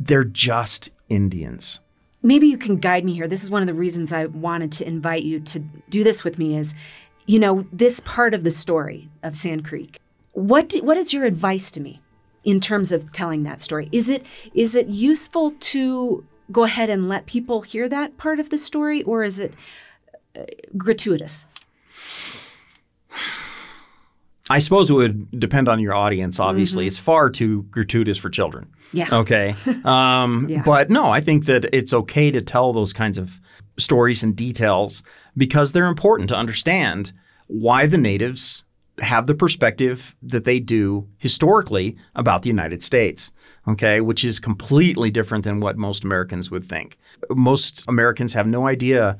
they're 0.00 0.24
just 0.24 0.90
Indians. 1.08 1.80
Maybe 2.22 2.48
you 2.48 2.58
can 2.58 2.76
guide 2.76 3.04
me 3.04 3.14
here. 3.14 3.28
This 3.28 3.44
is 3.44 3.50
one 3.50 3.62
of 3.62 3.68
the 3.68 3.74
reasons 3.74 4.12
I 4.12 4.26
wanted 4.26 4.72
to 4.72 4.86
invite 4.86 5.22
you 5.22 5.40
to 5.40 5.60
do 5.88 6.02
this 6.02 6.24
with 6.24 6.38
me. 6.38 6.56
Is 6.56 6.74
you 7.26 7.38
know 7.38 7.66
this 7.72 8.00
part 8.00 8.34
of 8.34 8.42
the 8.42 8.50
story 8.50 9.08
of 9.22 9.36
Sand 9.36 9.64
Creek. 9.64 10.00
What 10.32 10.70
do, 10.70 10.82
what 10.82 10.96
is 10.96 11.12
your 11.12 11.24
advice 11.24 11.70
to 11.72 11.80
me? 11.80 12.00
in 12.44 12.60
terms 12.60 12.92
of 12.92 13.12
telling 13.12 13.42
that 13.42 13.60
story. 13.60 13.88
Is 13.92 14.08
it 14.08 14.24
is 14.54 14.74
it 14.76 14.86
useful 14.86 15.52
to 15.60 16.24
go 16.50 16.64
ahead 16.64 16.90
and 16.90 17.08
let 17.08 17.26
people 17.26 17.62
hear 17.62 17.88
that 17.88 18.16
part 18.16 18.40
of 18.40 18.50
the 18.50 18.58
story, 18.58 19.02
or 19.02 19.22
is 19.22 19.38
it 19.38 19.54
uh, 20.36 20.44
gratuitous? 20.76 21.46
I 24.50 24.58
suppose 24.58 24.90
it 24.90 24.94
would 24.94 25.30
depend 25.38 25.68
on 25.68 25.78
your 25.78 25.94
audience. 25.94 26.40
Obviously, 26.40 26.82
mm-hmm. 26.82 26.88
it's 26.88 26.98
far 26.98 27.30
too 27.30 27.62
gratuitous 27.70 28.18
for 28.18 28.28
children. 28.28 28.68
Yeah. 28.92 29.08
Okay. 29.12 29.54
Um, 29.84 30.46
yeah. 30.48 30.62
But 30.64 30.90
no, 30.90 31.10
I 31.10 31.20
think 31.20 31.46
that 31.46 31.64
it's 31.72 31.94
okay 31.94 32.30
to 32.30 32.42
tell 32.42 32.72
those 32.72 32.92
kinds 32.92 33.18
of 33.18 33.40
stories 33.78 34.22
and 34.22 34.36
details 34.36 35.02
because 35.36 35.72
they're 35.72 35.86
important 35.86 36.28
to 36.28 36.36
understand 36.36 37.12
why 37.46 37.86
the 37.86 37.96
natives 37.96 38.64
have 38.98 39.26
the 39.26 39.34
perspective 39.34 40.14
that 40.22 40.44
they 40.44 40.58
do 40.60 41.08
historically 41.18 41.96
about 42.14 42.42
the 42.42 42.48
United 42.48 42.82
States, 42.82 43.32
okay, 43.66 44.00
which 44.00 44.24
is 44.24 44.38
completely 44.38 45.10
different 45.10 45.44
than 45.44 45.60
what 45.60 45.76
most 45.76 46.04
Americans 46.04 46.50
would 46.50 46.64
think. 46.64 46.98
Most 47.30 47.86
Americans 47.88 48.34
have 48.34 48.46
no 48.46 48.66
idea 48.66 49.18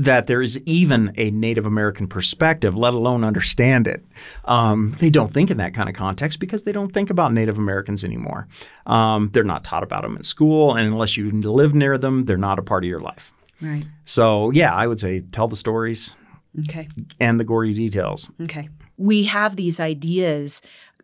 that 0.00 0.26
there 0.28 0.40
is 0.40 0.58
even 0.64 1.12
a 1.18 1.30
Native 1.30 1.66
American 1.66 2.08
perspective, 2.08 2.74
let 2.74 2.94
alone 2.94 3.22
understand 3.22 3.86
it. 3.86 4.02
Um, 4.46 4.96
they 4.98 5.10
don't 5.10 5.30
think 5.30 5.50
in 5.50 5.58
that 5.58 5.74
kind 5.74 5.90
of 5.90 5.94
context 5.94 6.40
because 6.40 6.62
they 6.62 6.72
don't 6.72 6.92
think 6.94 7.10
about 7.10 7.34
Native 7.34 7.58
Americans 7.58 8.02
anymore. 8.02 8.48
Um, 8.86 9.28
they're 9.34 9.44
not 9.44 9.62
taught 9.62 9.82
about 9.82 10.02
them 10.02 10.16
in 10.16 10.22
school, 10.22 10.74
and 10.74 10.86
unless 10.86 11.18
you 11.18 11.30
live 11.30 11.74
near 11.74 11.98
them, 11.98 12.24
they're 12.24 12.38
not 12.38 12.58
a 12.58 12.62
part 12.62 12.82
of 12.82 12.88
your 12.88 13.00
life. 13.00 13.34
Right. 13.60 13.84
So, 14.04 14.50
yeah, 14.52 14.74
I 14.74 14.86
would 14.86 15.00
say 15.00 15.20
tell 15.20 15.48
the 15.48 15.56
stories. 15.56 16.16
Okay. 16.60 16.88
And 17.20 17.38
the 17.38 17.44
gory 17.44 17.74
details. 17.74 18.30
Okay 18.42 18.70
we 19.00 19.24
have 19.24 19.56
these 19.56 19.80
ideas 19.80 20.60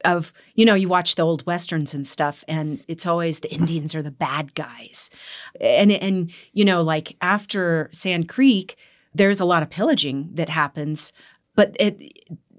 of 0.06 0.32
you 0.54 0.64
know 0.64 0.74
you 0.74 0.88
watch 0.88 1.14
the 1.14 1.22
old 1.22 1.44
westerns 1.46 1.92
and 1.92 2.06
stuff 2.06 2.44
and 2.48 2.82
it's 2.88 3.06
always 3.06 3.40
the 3.40 3.52
indians 3.52 3.94
are 3.94 4.02
the 4.02 4.10
bad 4.10 4.54
guys. 4.54 5.10
And 5.60 5.92
and 5.92 6.30
you 6.52 6.64
know 6.64 6.82
like 6.82 7.16
after 7.20 7.88
sand 7.92 8.28
creek 8.28 8.76
there's 9.14 9.40
a 9.40 9.46
lot 9.46 9.62
of 9.62 9.70
pillaging 9.70 10.30
that 10.34 10.48
happens 10.48 11.12
but 11.54 11.76
it 11.80 12.00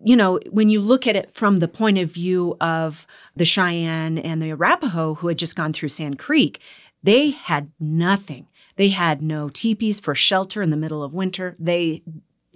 you 0.03 0.15
know 0.15 0.39
when 0.51 0.69
you 0.69 0.79
look 0.81 1.07
at 1.07 1.15
it 1.15 1.33
from 1.33 1.57
the 1.57 1.67
point 1.67 1.97
of 1.97 2.11
view 2.11 2.55
of 2.61 3.07
the 3.35 3.45
cheyenne 3.45 4.17
and 4.17 4.41
the 4.41 4.51
arapaho 4.51 5.15
who 5.15 5.27
had 5.27 5.39
just 5.39 5.55
gone 5.55 5.73
through 5.73 5.89
sand 5.89 6.19
creek 6.19 6.61
they 7.03 7.31
had 7.31 7.71
nothing. 7.79 8.47
They 8.75 8.89
had 8.89 9.21
no 9.21 9.49
teepees 9.49 9.99
for 9.99 10.13
shelter 10.13 10.61
in 10.61 10.69
the 10.69 10.77
middle 10.77 11.03
of 11.03 11.13
winter. 11.13 11.55
They 11.57 12.03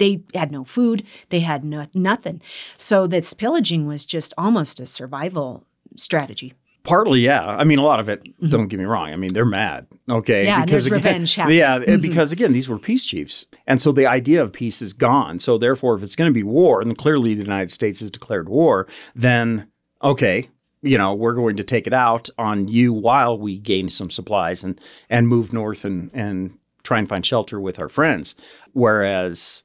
they 0.01 0.24
had 0.34 0.51
no 0.51 0.63
food, 0.63 1.05
they 1.29 1.41
had 1.41 1.63
no, 1.63 1.86
nothing. 1.93 2.41
So 2.75 3.05
this 3.05 3.34
pillaging 3.34 3.86
was 3.86 4.05
just 4.05 4.34
almost 4.36 4.79
a 4.79 4.88
survival 4.88 5.63
strategy. 5.96 6.53
Partly, 6.84 7.20
yeah. 7.20 7.46
I 7.46 7.63
mean, 7.63 7.77
a 7.77 7.84
lot 7.84 8.00
of 8.00 8.10
it. 8.10 8.24
Mm-hmm. 8.24 8.50
Don't 8.50 8.67
get 8.67 8.79
me 8.79 8.86
wrong. 8.86 9.13
I 9.13 9.15
mean, 9.15 9.34
they're 9.34 9.46
mad. 9.46 9.86
Okay, 10.10 10.46
yeah, 10.46 10.65
because 10.65 10.88
again, 10.88 10.98
revenge. 10.98 11.36
Happened. 11.36 11.55
Yeah, 11.55 11.77
mm-hmm. 11.77 12.01
because 12.01 12.31
again, 12.31 12.53
these 12.53 12.67
were 12.67 12.79
peace 12.79 13.05
chiefs, 13.05 13.46
and 13.67 13.79
so 13.79 13.91
the 13.91 14.08
idea 14.08 14.41
of 14.41 14.51
peace 14.51 14.81
is 14.81 14.93
gone. 14.93 15.38
So 15.38 15.60
therefore, 15.60 15.96
if 15.96 16.01
it's 16.01 16.15
going 16.15 16.29
to 16.29 16.34
be 16.34 16.41
war, 16.41 16.81
and 16.81 16.98
clearly 16.98 17.36
the 17.36 17.43
United 17.43 17.70
States 17.70 18.00
has 18.00 18.10
declared 18.10 18.50
war, 18.50 18.88
then 19.13 19.67
okay, 20.01 20.50
you 20.81 20.98
know, 20.98 21.13
we're 21.13 21.36
going 21.36 21.55
to 21.58 21.63
take 21.63 21.86
it 21.86 21.93
out 21.93 22.29
on 22.39 22.67
you 22.67 22.91
while 22.93 23.38
we 23.38 23.60
gain 23.60 23.89
some 23.89 24.10
supplies 24.10 24.63
and 24.63 24.81
and 25.08 25.27
move 25.27 25.53
north 25.53 25.86
and 25.86 26.10
and 26.15 26.58
try 26.81 26.98
and 26.98 27.08
find 27.08 27.24
shelter 27.24 27.60
with 27.60 27.77
our 27.77 27.89
friends. 27.89 28.34
Whereas 28.74 29.63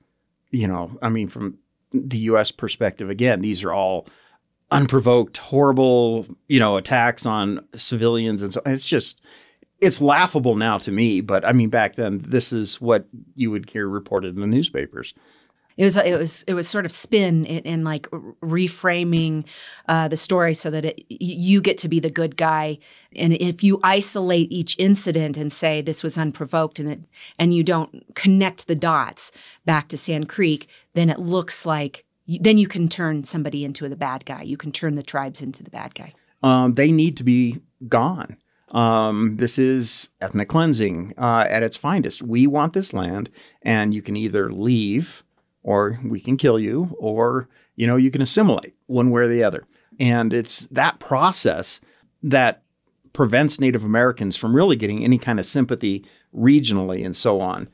you 0.51 0.69
know, 0.69 0.97
I 1.03 1.09
mean, 1.09 1.29
from 1.29 1.59
the 1.93 2.19
U.S. 2.19 2.51
perspective, 2.51 3.11
again, 3.11 3.41
these 3.41 3.65
are 3.65 3.73
all 3.73 4.07
unprovoked, 4.71 5.37
horrible, 5.37 6.27
you 6.49 6.59
know, 6.59 6.77
attacks 6.77 7.27
on 7.27 7.67
civilians, 7.75 8.43
and 8.43 8.53
so 8.53 8.61
it's 8.67 8.85
just 8.85 9.21
it's 9.81 10.01
laughable 10.01 10.57
now 10.57 10.79
to 10.79 10.91
me. 10.91 11.21
But 11.21 11.45
I 11.45 11.53
mean, 11.53 11.71
back 11.71 11.97
then, 11.97 12.25
this 12.27 12.53
is 12.53 12.81
what 12.81 13.07
you 13.35 13.51
would 13.51 13.71
hear 13.71 13.89
reported 13.89 14.35
in 14.35 14.41
the 14.41 14.47
newspapers 14.47 15.15
it 15.77 15.85
was 15.85 15.97
it 15.97 16.19
was 16.19 16.43
it 16.45 16.55
was 16.55 16.69
sort 16.69 16.87
of 16.87 16.93
spin 16.93 17.47
and 17.47 17.85
like 17.85 18.09
reframing 18.43 19.45
uh, 19.89 20.09
the 20.09 20.17
story 20.17 20.55
so 20.55 20.71
that 20.71 20.85
it, 20.85 21.05
you 21.09 21.61
get 21.61 21.79
to 21.79 21.89
be 21.89 22.01
the 22.01 22.11
good 22.11 22.37
guy. 22.37 22.79
And 23.15 23.35
if 23.35 23.63
you 23.63 23.81
isolate 23.83 24.51
each 24.51 24.77
incident 24.79 25.37
and 25.37 25.53
say 25.53 25.81
this 25.83 26.03
was 26.03 26.17
unprovoked 26.17 26.79
and 26.79 26.91
it 26.91 27.01
and 27.39 27.55
you 27.55 27.63
don't 27.63 28.15
connect 28.15 28.67
the 28.67 28.75
dots 28.75 29.33
back 29.65 29.89
to 29.89 29.97
Sand 29.97 30.29
Creek 30.29 30.69
then 30.97 31.11
it 31.11 31.19
looks 31.19 31.65
like 31.65 32.05
then 32.27 32.59
you 32.59 32.67
can 32.67 32.89
turn 32.89 33.23
somebody 33.23 33.65
into 33.65 33.89
the 33.89 33.95
bad 33.95 34.25
guy. 34.25 34.43
You 34.43 34.57
can 34.57 34.73
turn 34.73 34.97
the 34.97 35.03
tribes 35.03 35.41
into 35.41 35.63
the 35.63 35.71
bad 35.71 35.95
guy. 35.95 36.13
Um, 36.43 36.75
they 36.75 36.91
need 36.91 37.17
to 37.19 37.25
be 37.25 37.61
gone. 37.89 38.37
Um, 38.73 39.37
this 39.37 39.61
is 39.61 40.09
ethnic 40.21 40.49
cleansing 40.49 41.15
uh, 41.17 41.45
at 41.49 41.63
its 41.63 41.77
finest. 41.77 42.23
We 42.23 42.49
want 42.49 42.73
this 42.73 42.93
land, 42.93 43.31
and 43.63 43.95
you 43.95 44.03
can 44.03 44.17
either 44.17 44.51
leave 44.51 45.23
or 45.67 45.99
we 46.05 46.21
can 46.21 46.37
kill 46.37 46.61
you, 46.61 46.97
or 46.97 47.49
you 47.75 47.89
know, 47.89 47.97
you 47.97 48.11
can 48.11 48.23
assimilate 48.23 48.75
one 48.87 49.11
way 49.11 49.23
or 49.23 49.29
the 49.29 49.43
other. 49.43 49.65
And 49.99 50.33
it's 50.33 50.67
that 50.67 51.01
process 51.01 51.81
that 52.23 52.63
prevents 53.13 53.59
Native 53.59 53.83
Americans 53.83 54.37
from 54.37 54.55
really 54.55 54.77
getting 54.77 55.03
any 55.03 55.19
kind 55.19 55.41
of 55.41 55.45
sympathy 55.45 56.07
regionally 56.33 57.05
and 57.05 57.17
so 57.17 57.41
on. 57.41 57.69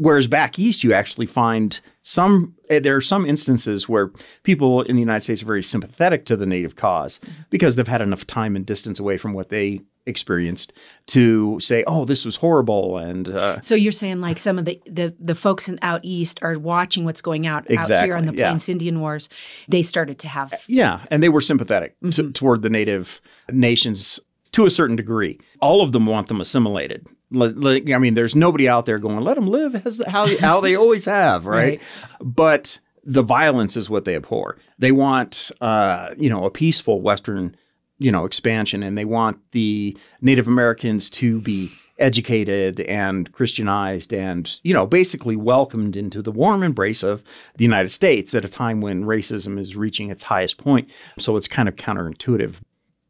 Whereas 0.00 0.28
back 0.28 0.58
east, 0.58 0.82
you 0.82 0.94
actually 0.94 1.26
find 1.26 1.78
some, 2.02 2.54
eh, 2.70 2.80
there 2.80 2.96
are 2.96 3.02
some 3.02 3.26
instances 3.26 3.86
where 3.86 4.10
people 4.44 4.80
in 4.80 4.96
the 4.96 5.00
United 5.00 5.20
States 5.20 5.42
are 5.42 5.46
very 5.46 5.62
sympathetic 5.62 6.24
to 6.24 6.36
the 6.38 6.46
Native 6.46 6.74
cause 6.74 7.20
because 7.50 7.76
they've 7.76 7.86
had 7.86 8.00
enough 8.00 8.26
time 8.26 8.56
and 8.56 8.64
distance 8.64 8.98
away 8.98 9.18
from 9.18 9.34
what 9.34 9.50
they 9.50 9.82
experienced 10.06 10.72
to 11.08 11.60
say, 11.60 11.84
"Oh, 11.86 12.06
this 12.06 12.24
was 12.24 12.36
horrible." 12.36 12.96
And 12.96 13.28
uh, 13.28 13.60
so 13.60 13.74
you're 13.74 13.92
saying 13.92 14.22
like 14.22 14.38
some 14.38 14.58
of 14.58 14.64
the 14.64 14.80
the, 14.86 15.14
the 15.20 15.34
folks 15.34 15.68
in, 15.68 15.78
out 15.82 16.00
east 16.02 16.38
are 16.42 16.58
watching 16.58 17.04
what's 17.04 17.20
going 17.20 17.46
out 17.46 17.70
exactly, 17.70 17.96
out 17.96 18.04
here 18.04 18.16
on 18.16 18.24
the 18.24 18.32
Plains 18.32 18.70
yeah. 18.70 18.72
Indian 18.72 19.00
Wars. 19.00 19.28
They 19.68 19.82
started 19.82 20.18
to 20.20 20.28
have 20.28 20.64
yeah, 20.66 21.04
and 21.10 21.22
they 21.22 21.28
were 21.28 21.42
sympathetic 21.42 22.00
mm-hmm. 22.00 22.28
to, 22.28 22.32
toward 22.32 22.62
the 22.62 22.70
native 22.70 23.20
nations 23.50 24.18
to 24.52 24.64
a 24.64 24.70
certain 24.70 24.96
degree. 24.96 25.38
All 25.60 25.82
of 25.82 25.92
them 25.92 26.06
want 26.06 26.28
them 26.28 26.40
assimilated. 26.40 27.06
I 27.32 27.98
mean, 27.98 28.14
there's 28.14 28.34
nobody 28.34 28.68
out 28.68 28.86
there 28.86 28.98
going, 28.98 29.20
"Let 29.20 29.34
them 29.34 29.46
live 29.46 29.86
as 29.86 30.02
how 30.06 30.36
how 30.38 30.60
they 30.60 30.74
always 30.76 31.06
have," 31.06 31.46
right? 31.46 31.80
right. 31.80 31.82
But 32.20 32.78
the 33.04 33.22
violence 33.22 33.76
is 33.76 33.88
what 33.88 34.04
they 34.04 34.16
abhor. 34.16 34.56
They 34.78 34.92
want, 34.92 35.50
uh, 35.60 36.10
you 36.18 36.28
know, 36.28 36.44
a 36.44 36.50
peaceful 36.50 37.00
Western 37.00 37.56
you 38.00 38.10
know 38.10 38.24
expansion 38.24 38.82
and 38.82 38.98
they 38.98 39.04
want 39.04 39.38
the 39.52 39.96
native 40.20 40.48
americans 40.48 41.08
to 41.08 41.40
be 41.40 41.70
educated 41.98 42.80
and 42.80 43.30
christianized 43.30 44.12
and 44.12 44.58
you 44.64 44.74
know 44.74 44.86
basically 44.86 45.36
welcomed 45.36 45.94
into 45.94 46.22
the 46.22 46.32
warm 46.32 46.62
embrace 46.62 47.04
of 47.04 47.22
the 47.56 47.64
united 47.64 47.90
states 47.90 48.34
at 48.34 48.44
a 48.44 48.48
time 48.48 48.80
when 48.80 49.04
racism 49.04 49.60
is 49.60 49.76
reaching 49.76 50.10
its 50.10 50.24
highest 50.24 50.58
point 50.58 50.90
so 51.18 51.36
it's 51.36 51.46
kind 51.46 51.68
of 51.68 51.76
counterintuitive 51.76 52.60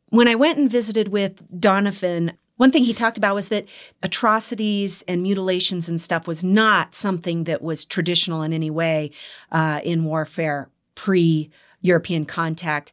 when 0.09 0.29
i 0.29 0.35
went 0.35 0.59
and 0.59 0.71
visited 0.71 1.09
with 1.09 1.43
donovan 1.59 2.33
one 2.61 2.71
thing 2.71 2.85
he 2.85 2.93
talked 2.93 3.17
about 3.17 3.35
was 3.35 3.49
that 3.49 3.67
atrocities 4.03 5.03
and 5.09 5.23
mutilations 5.23 5.89
and 5.89 5.99
stuff 5.99 6.29
was 6.29 6.45
not 6.45 6.95
something 6.95 7.45
that 7.45 7.63
was 7.63 7.87
traditional 7.87 8.43
in 8.43 8.53
any 8.53 8.69
way 8.69 9.13
uh, 9.51 9.81
in 9.83 10.05
warfare 10.05 10.69
pre 10.95 11.51
European 11.81 12.27
contact 12.27 12.93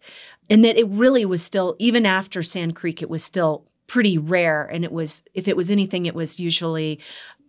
and 0.50 0.64
that 0.64 0.78
it 0.78 0.88
really 0.88 1.26
was 1.26 1.44
still 1.44 1.76
even 1.80 2.06
after 2.06 2.42
Sand 2.42 2.78
Creek, 2.78 3.02
it 3.02 3.10
was 3.10 3.26
still 3.26 3.66
pretty 3.88 4.18
rare. 4.18 4.64
And 4.64 4.86
it 4.86 4.92
was, 4.94 5.22
if 5.34 5.50
it 5.50 5.58
was 5.58 5.70
anything, 5.70 6.06
it 6.06 6.16
was 6.16 6.40
usually 6.40 7.02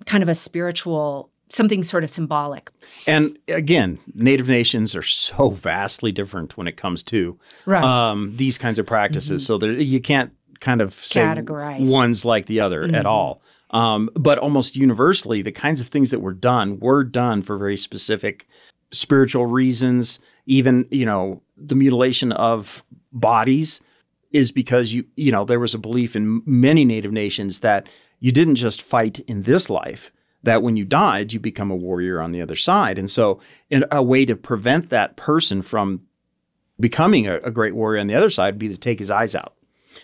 kind 0.04 0.24
of 0.24 0.28
a 0.28 0.34
spiritual 0.34 1.30
something 1.50 1.84
sort 1.84 2.02
of 2.02 2.10
symbolic. 2.10 2.70
And 3.06 3.38
again, 3.46 4.00
Native 4.12 4.48
nations 4.48 4.96
are 4.96 5.02
so 5.02 5.50
vastly 5.50 6.10
different 6.10 6.56
when 6.56 6.66
it 6.66 6.76
comes 6.76 7.04
to 7.04 7.38
right. 7.64 7.84
um, 7.84 8.34
these 8.34 8.58
kinds 8.58 8.80
of 8.80 8.86
practices. 8.86 9.42
Mm-hmm. 9.42 9.46
So 9.46 9.58
that 9.58 9.84
you 9.84 10.00
can't 10.00 10.32
kind 10.60 10.80
of 10.80 10.94
say 10.94 11.20
Categorize. 11.20 11.92
one's 11.92 12.24
like 12.24 12.46
the 12.46 12.60
other 12.60 12.84
mm-hmm. 12.84 12.94
at 12.94 13.06
all. 13.06 13.42
Um, 13.70 14.08
but 14.14 14.38
almost 14.38 14.76
universally, 14.76 15.42
the 15.42 15.52
kinds 15.52 15.80
of 15.80 15.88
things 15.88 16.10
that 16.10 16.20
were 16.20 16.32
done 16.32 16.78
were 16.80 17.04
done 17.04 17.42
for 17.42 17.58
very 17.58 17.76
specific 17.76 18.46
spiritual 18.92 19.46
reasons. 19.46 20.18
Even 20.46 20.86
you 20.90 21.04
know 21.04 21.42
the 21.56 21.74
mutilation 21.74 22.32
of 22.32 22.82
bodies 23.12 23.80
is 24.30 24.52
because 24.52 24.92
you 24.92 25.04
you 25.16 25.32
know 25.32 25.44
there 25.44 25.60
was 25.60 25.74
a 25.74 25.78
belief 25.78 26.16
in 26.16 26.42
many 26.46 26.84
Native 26.84 27.12
nations 27.12 27.60
that 27.60 27.88
you 28.20 28.32
didn't 28.32 28.56
just 28.56 28.82
fight 28.82 29.20
in 29.20 29.42
this 29.42 29.70
life 29.70 30.10
that 30.42 30.62
when 30.62 30.76
you 30.76 30.84
died 30.84 31.32
you 31.32 31.40
become 31.40 31.70
a 31.70 31.76
warrior 31.76 32.20
on 32.20 32.30
the 32.30 32.42
other 32.42 32.54
side 32.54 32.98
and 32.98 33.10
so 33.10 33.40
in 33.70 33.84
a 33.90 34.02
way 34.02 34.24
to 34.24 34.36
prevent 34.36 34.90
that 34.90 35.16
person 35.16 35.62
from 35.62 36.02
becoming 36.78 37.26
a, 37.26 37.36
a 37.38 37.50
great 37.50 37.74
warrior 37.74 38.00
on 38.00 38.06
the 38.06 38.14
other 38.14 38.30
side 38.30 38.54
would 38.54 38.58
be 38.58 38.68
to 38.68 38.76
take 38.76 38.98
his 38.98 39.10
eyes 39.10 39.34
out 39.34 39.54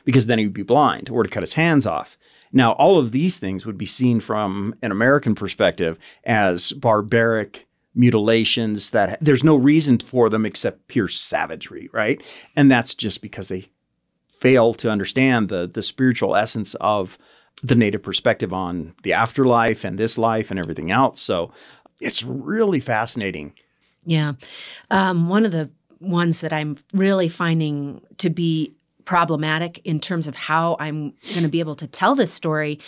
because 0.05 0.27
then 0.27 0.39
he 0.39 0.45
would 0.45 0.55
be 0.55 0.63
blind 0.63 1.09
or 1.11 1.23
to 1.23 1.29
cut 1.29 1.43
his 1.43 1.55
hands 1.55 1.87
off 1.87 2.17
now 2.53 2.73
all 2.73 2.99
of 2.99 3.13
these 3.13 3.39
things 3.39 3.67
would 3.67 3.79
be 3.79 3.87
seen 3.87 4.21
from 4.21 4.75
an 4.83 4.91
american 4.91 5.35
perspective 5.35 5.99
as 6.25 6.73
barbaric 6.73 7.67
mutilations 7.95 8.91
that 8.91 9.19
there's 9.21 9.45
no 9.45 9.57
reason 9.57 9.99
for 9.99 10.29
them 10.29 10.45
except 10.45 10.89
pure 10.89 11.09
savagery 11.09 11.89
right 11.93 12.23
and 12.57 12.71
that's 12.71 12.95
just 12.95 13.23
because 13.23 13.49
they 13.49 13.67
fail 14.29 14.75
to 14.75 14.91
understand 14.91 15.49
the 15.49 15.67
the 15.67 15.83
spiritual 15.83 16.35
essence 16.37 16.75
of 16.81 17.19
the 17.63 17.75
native 17.75 18.03
perspective 18.03 18.53
on 18.53 18.95
the 19.03 19.13
afterlife 19.13 19.85
and 19.85 19.99
this 19.99 20.19
life 20.19 20.51
and 20.51 20.59
everything 20.59 20.91
else. 20.91 21.21
So 21.21 21.53
it's 22.01 22.23
really 22.23 22.81
fascinating. 22.81 23.55
Yeah. 24.05 24.35
Um, 24.91 25.29
one 25.29 25.47
of 25.47 25.53
the 25.53 25.71
ones 26.01 26.41
that 26.43 26.53
I'm 26.53 26.77
really 26.93 27.29
finding 27.29 28.03
to 28.19 28.29
be 28.29 28.75
problematic 29.05 29.81
in 29.85 30.01
terms 30.01 30.27
of 30.27 30.35
how 30.35 30.77
I'm 30.79 31.11
going 31.33 31.43
to 31.43 31.49
be 31.49 31.61
able 31.61 31.75
to 31.77 31.87
tell 31.87 32.15
this 32.15 32.33
story 32.33 32.81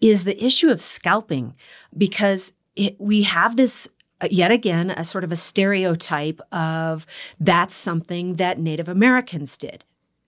is 0.00 0.24
the 0.24 0.44
issue 0.44 0.68
of 0.68 0.82
scalping 0.82 1.54
because 1.96 2.52
it, 2.76 3.00
we 3.00 3.22
have 3.22 3.56
this 3.56 3.88
uh, 4.20 4.28
yet 4.30 4.50
again 4.50 4.90
a 4.90 5.04
sort 5.04 5.24
of 5.24 5.32
a 5.32 5.36
stereotype 5.36 6.40
of 6.50 7.06
that's 7.38 7.74
something 7.74 8.36
that 8.36 8.58
Native 8.58 8.88
Americans 8.88 9.56
did. 9.56 9.84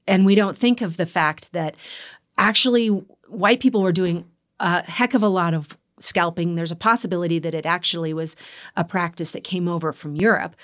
And 0.06 0.26
we 0.26 0.34
don't 0.34 0.56
think 0.56 0.80
of 0.80 0.96
the 0.96 1.06
fact 1.06 1.52
that 1.52 1.74
actually 2.36 2.88
white 3.28 3.60
people 3.60 3.82
were 3.82 3.92
doing 3.92 4.26
a 4.60 4.82
heck 4.82 5.14
of 5.14 5.22
a 5.22 5.28
lot 5.28 5.54
of 5.54 5.76
scalping. 5.98 6.54
There's 6.54 6.72
a 6.72 6.76
possibility 6.76 7.38
that 7.38 7.54
it 7.54 7.66
actually 7.66 8.12
was 8.12 8.36
a 8.76 8.84
practice 8.84 9.30
that 9.30 9.44
came 9.44 9.68
over 9.68 9.92
from 9.92 10.16
Europe. 10.16 10.54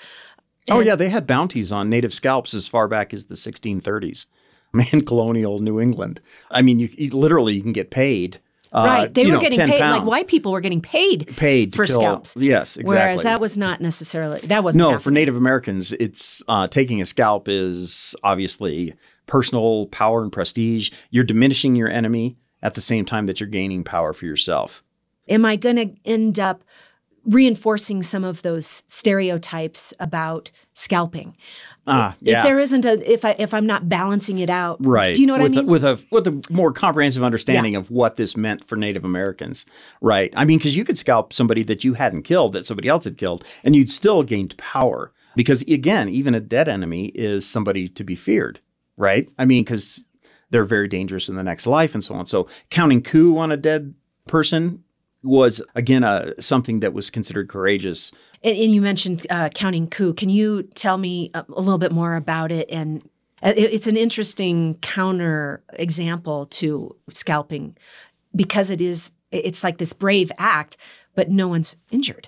And 0.67 0.77
oh, 0.77 0.81
yeah, 0.81 0.95
they 0.95 1.09
had 1.09 1.25
bounties 1.25 1.71
on 1.71 1.89
native 1.89 2.13
scalps 2.13 2.53
as 2.53 2.67
far 2.67 2.87
back 2.87 3.13
as 3.13 3.25
the 3.25 3.35
1630s. 3.35 4.25
Man, 4.73 5.01
colonial 5.05 5.59
New 5.59 5.79
England. 5.79 6.21
I 6.49 6.61
mean, 6.61 6.79
you, 6.79 6.89
you 6.93 7.09
literally 7.09 7.53
you 7.53 7.61
can 7.61 7.73
get 7.73 7.91
paid. 7.91 8.39
Uh, 8.73 8.85
right, 8.85 9.13
they 9.13 9.25
were 9.25 9.33
know, 9.33 9.41
getting 9.41 9.59
paid. 9.59 9.81
Pounds. 9.81 9.99
Like 9.99 10.07
white 10.07 10.27
people 10.27 10.53
were 10.53 10.61
getting 10.61 10.81
paid, 10.81 11.27
paid 11.35 11.75
for 11.75 11.85
scalps. 11.85 12.35
Yes, 12.37 12.77
exactly. 12.77 12.95
Whereas 12.95 13.23
that 13.23 13.41
was 13.41 13.57
not 13.57 13.81
necessarily 13.81 14.39
that 14.41 14.63
wasn't. 14.63 14.79
No, 14.79 14.85
happening. 14.85 15.03
for 15.03 15.11
Native 15.11 15.35
Americans, 15.35 15.91
it's 15.93 16.41
uh, 16.47 16.69
taking 16.69 17.01
a 17.01 17.05
scalp 17.05 17.49
is 17.49 18.15
obviously 18.23 18.93
personal 19.25 19.87
power 19.87 20.23
and 20.23 20.31
prestige. 20.31 20.89
You're 21.09 21.25
diminishing 21.25 21.75
your 21.75 21.89
enemy 21.89 22.37
at 22.63 22.75
the 22.75 22.81
same 22.81 23.03
time 23.03 23.25
that 23.25 23.41
you're 23.41 23.49
gaining 23.49 23.83
power 23.83 24.13
for 24.13 24.25
yourself. 24.25 24.83
Am 25.27 25.45
I 25.45 25.57
going 25.57 25.75
to 25.75 25.93
end 26.05 26.39
up 26.39 26.63
reinforcing 27.25 28.03
some 28.03 28.23
of 28.23 28.41
those 28.41 28.83
stereotypes 28.87 29.93
about 29.99 30.51
scalping? 30.73 31.35
Ah, 31.87 32.15
yeah. 32.21 32.39
If 32.39 32.43
there 32.43 32.59
isn't 32.59 32.85
a, 32.85 33.11
if 33.11 33.25
I 33.25 33.35
if 33.39 33.53
I'm 33.53 33.65
not 33.65 33.89
balancing 33.89 34.37
it 34.37 34.49
out, 34.49 34.77
right? 34.85 35.15
Do 35.15 35.21
you 35.21 35.27
know 35.27 35.33
what 35.33 35.41
with 35.41 35.53
I 35.53 35.61
mean? 35.61 35.67
A, 35.67 35.71
with 35.71 35.83
a 35.83 36.05
with 36.11 36.27
a 36.27 36.41
more 36.51 36.71
comprehensive 36.71 37.23
understanding 37.23 37.73
yeah. 37.73 37.79
of 37.79 37.89
what 37.89 38.17
this 38.17 38.37
meant 38.37 38.67
for 38.67 38.75
Native 38.75 39.03
Americans, 39.03 39.65
right? 39.99 40.31
I 40.37 40.45
mean, 40.45 40.59
because 40.59 40.75
you 40.75 40.85
could 40.85 40.97
scalp 40.97 41.33
somebody 41.33 41.63
that 41.63 41.83
you 41.83 41.95
hadn't 41.95 42.23
killed, 42.23 42.53
that 42.53 42.65
somebody 42.65 42.87
else 42.87 43.05
had 43.05 43.17
killed, 43.17 43.43
and 43.63 43.75
you'd 43.75 43.89
still 43.89 44.21
gained 44.21 44.57
power. 44.57 45.11
Because 45.35 45.61
again, 45.63 46.09
even 46.09 46.35
a 46.35 46.39
dead 46.39 46.67
enemy 46.67 47.07
is 47.07 47.47
somebody 47.47 47.87
to 47.87 48.03
be 48.03 48.15
feared, 48.15 48.59
right? 48.97 49.29
I 49.39 49.45
mean, 49.45 49.63
because 49.63 50.03
they're 50.51 50.65
very 50.65 50.87
dangerous 50.87 51.29
in 51.29 51.35
the 51.35 51.43
next 51.43 51.65
life 51.65 51.95
and 51.95 52.03
so 52.03 52.13
on. 52.13 52.27
So 52.27 52.47
counting 52.69 53.01
coup 53.01 53.37
on 53.37 53.51
a 53.51 53.57
dead 53.57 53.95
person 54.27 54.83
was 55.23 55.61
again 55.75 56.03
uh, 56.03 56.31
something 56.39 56.79
that 56.79 56.93
was 56.93 57.09
considered 57.09 57.49
courageous. 57.49 58.11
And, 58.43 58.57
and 58.57 58.73
you 58.73 58.81
mentioned 58.81 59.25
uh, 59.29 59.49
counting 59.49 59.87
coup. 59.87 60.13
Can 60.13 60.29
you 60.29 60.63
tell 60.63 60.97
me 60.97 61.31
a, 61.33 61.45
a 61.49 61.61
little 61.61 61.77
bit 61.77 61.91
more 61.91 62.15
about 62.15 62.51
it? 62.51 62.69
And 62.69 63.03
uh, 63.43 63.53
it, 63.55 63.73
it's 63.73 63.87
an 63.87 63.97
interesting 63.97 64.75
counter 64.81 65.63
example 65.73 66.47
to 66.47 66.95
scalping 67.09 67.77
because 68.35 68.69
it 68.69 68.81
is 68.81 69.11
it's 69.31 69.63
like 69.63 69.77
this 69.77 69.93
brave 69.93 70.31
act, 70.37 70.77
but 71.15 71.29
no 71.29 71.47
one's 71.47 71.77
injured. 71.89 72.27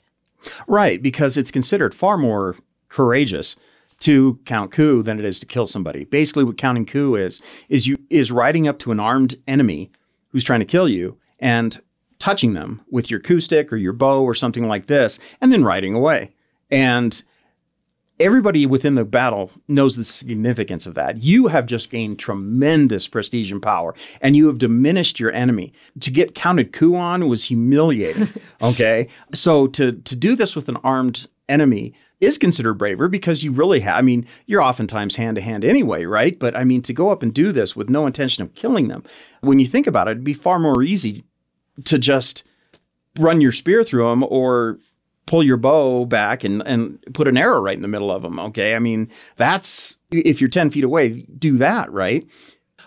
Right, 0.68 1.02
because 1.02 1.38
it's 1.38 1.52
considered 1.52 1.94
far 1.94 2.18
more 2.18 2.56
courageous 2.90 3.56
to 4.00 4.40
count 4.46 4.72
coup 4.72 5.02
than 5.02 5.18
it 5.20 5.26
is 5.26 5.40
to 5.40 5.46
kill 5.46 5.66
somebody. 5.66 6.04
Basically, 6.04 6.44
what 6.44 6.58
counting 6.58 6.86
coup 6.86 7.16
is 7.16 7.42
is 7.70 7.88
you 7.88 7.98
is 8.10 8.32
riding 8.32 8.68
up 8.68 8.80
to 8.80 8.92
an 8.92 9.00
armed 9.00 9.36
enemy 9.48 9.92
who's 10.30 10.44
trying 10.44 10.60
to 10.60 10.66
kill 10.66 10.90
you 10.90 11.18
and 11.40 11.82
touching 12.24 12.54
them 12.54 12.80
with 12.90 13.12
your 13.12 13.20
coup 13.20 13.42
stick 13.42 13.74
or 13.74 13.76
your 13.76 13.92
bow 13.92 14.24
or 14.24 14.34
something 14.34 14.66
like 14.66 14.88
this, 14.88 15.20
and 15.42 15.52
then 15.52 15.62
riding 15.62 15.94
away. 15.94 16.32
And 16.72 17.22
everybody 18.18 18.66
within 18.66 18.96
the 18.96 19.04
battle 19.04 19.52
knows 19.68 19.98
the 19.98 20.06
significance 20.06 20.88
of 20.88 20.94
that. 20.94 21.22
You 21.22 21.48
have 21.48 21.66
just 21.66 21.90
gained 21.90 22.18
tremendous 22.18 23.10
prestige 23.10 23.52
and 23.52 23.62
power, 23.62 23.94
and 24.22 24.38
you 24.38 24.48
have 24.48 24.58
diminished 24.58 25.20
your 25.20 25.34
enemy. 25.34 25.74
To 26.00 26.12
get 26.12 26.34
counted 26.34 26.72
coup 26.72 26.96
on 26.96 27.28
was 27.28 27.44
humiliating. 27.44 28.30
okay, 28.62 29.10
so 29.34 29.68
to 29.68 29.92
to 29.92 30.16
do 30.16 30.38
this 30.38 30.56
with 30.56 30.70
an 30.70 30.78
armed 30.78 31.28
enemy 31.50 31.94
is 32.22 32.38
considered 32.38 32.76
braver 32.76 33.10
because 33.10 33.44
you 33.44 33.52
really 33.52 33.82
have, 33.82 33.98
I 33.98 34.02
mean, 34.02 34.26
you're 34.46 34.62
oftentimes 34.62 35.18
hand 35.18 35.36
to 35.36 35.42
hand 35.42 35.66
anyway, 35.66 36.06
right? 36.06 36.40
But 36.40 36.56
I 36.56 36.64
mean, 36.64 36.82
to 36.84 36.94
go 36.94 37.10
up 37.10 37.22
and 37.22 37.34
do 37.34 37.52
this 37.52 37.76
with 37.76 37.90
no 37.90 38.08
intention 38.08 38.44
of 38.44 38.56
killing 38.56 38.88
them, 38.88 39.04
when 39.42 39.60
you 39.60 39.66
think 39.66 39.88
about 39.88 40.08
it, 40.08 40.12
it'd 40.12 40.24
be 40.24 40.34
far 40.34 40.58
more 40.58 40.82
easy 40.82 41.26
to 41.86 41.98
just 41.98 42.44
run 43.18 43.42
your 43.42 43.52
spear 43.52 43.84
through 43.84 44.10
them 44.10 44.24
or 44.28 44.80
pull 45.26 45.44
your 45.44 45.58
bow 45.58 46.06
back 46.06 46.44
and, 46.44 46.62
and 46.66 47.00
put 47.14 47.28
an 47.28 47.38
arrow 47.38 47.62
right 47.62 47.76
in 47.76 47.82
the 47.82 47.88
middle 47.88 48.12
of 48.12 48.22
them. 48.22 48.40
Okay. 48.40 48.76
I 48.76 48.80
mean, 48.80 49.10
that's 49.38 49.98
if 50.12 50.42
you're 50.42 50.50
10 50.50 50.70
feet 50.70 50.84
away, 50.84 51.26
do 51.38 51.58
that, 51.58 51.92
right? 51.92 52.28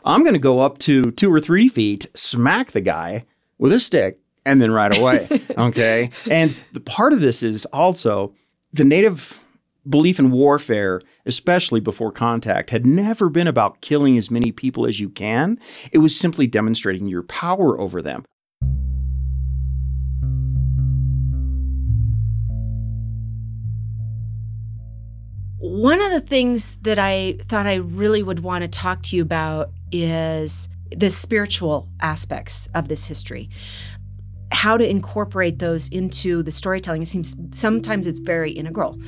I'm 0.05 0.23
going 0.23 0.35
to 0.35 0.39
go 0.39 0.61
up 0.61 0.79
to 0.79 1.11
two 1.13 1.33
or 1.33 1.41
three 1.41 1.69
feet, 1.69 2.07
smack 2.15 2.73
the 2.73 2.81
guy 2.81 3.25
with 3.59 3.73
a 3.73 3.81
stick, 3.81 4.21
and 4.45 4.63
then 4.63 4.71
ride 4.71 4.97
away. 4.97 5.29
okay. 5.59 6.11
and 6.31 6.55
the 6.73 6.81
part 6.81 7.13
of 7.13 7.21
this 7.21 7.43
is 7.43 7.65
also, 7.67 8.35
the 8.73 8.85
native 8.85 9.41
belief 9.89 10.19
in 10.19 10.31
warfare, 10.31 11.01
especially 11.25 11.81
before 11.81 12.13
contact, 12.13 12.71
had 12.71 12.87
never 12.87 13.29
been 13.29 13.47
about 13.47 13.81
killing 13.81 14.17
as 14.17 14.31
many 14.31 14.53
people 14.53 14.87
as 14.87 15.01
you 15.01 15.09
can. 15.09 15.59
It 15.93 15.99
was 15.99 16.19
simply 16.19 16.47
demonstrating 16.47 17.07
your 17.07 17.23
power 17.23 17.81
over 17.81 18.03
them. 18.03 18.25
One 25.87 26.03
of 26.03 26.11
the 26.11 26.21
things 26.21 26.79
that 26.79 26.99
I 26.99 27.37
thought 27.47 27.69
I 27.69 27.77
really 27.77 28.21
would 28.21 28.41
want 28.41 28.63
to 28.63 28.69
talk 28.69 29.05
to 29.05 29.15
you 29.15 29.23
about 29.23 29.71
is 29.93 30.69
the 30.91 31.11
spiritual 31.11 31.89
aspects 32.01 32.69
of 32.75 32.89
this 32.89 33.05
history 33.05 33.49
how 34.51 34.77
to 34.77 34.89
incorporate 34.89 35.61
those 35.61 35.87
into 35.91 36.43
the 36.43 36.51
storytelling. 36.51 37.03
It 37.03 37.07
seems 37.07 37.37
sometimes 37.53 38.09
it's 38.09 38.19
very 38.19 38.51
integral. 38.51 39.01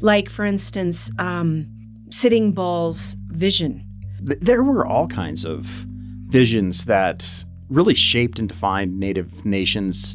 Like, 0.00 0.30
for 0.30 0.44
instance, 0.44 1.10
um, 1.18 1.66
Sitting 2.10 2.52
Bull's 2.52 3.16
vision. 3.30 3.84
There 4.20 4.62
were 4.62 4.86
all 4.86 5.08
kinds 5.08 5.44
of 5.44 5.64
visions 6.28 6.84
that 6.84 7.44
really 7.68 7.94
shaped 7.94 8.38
and 8.38 8.48
defined 8.48 9.00
Native 9.00 9.44
nations' 9.44 10.14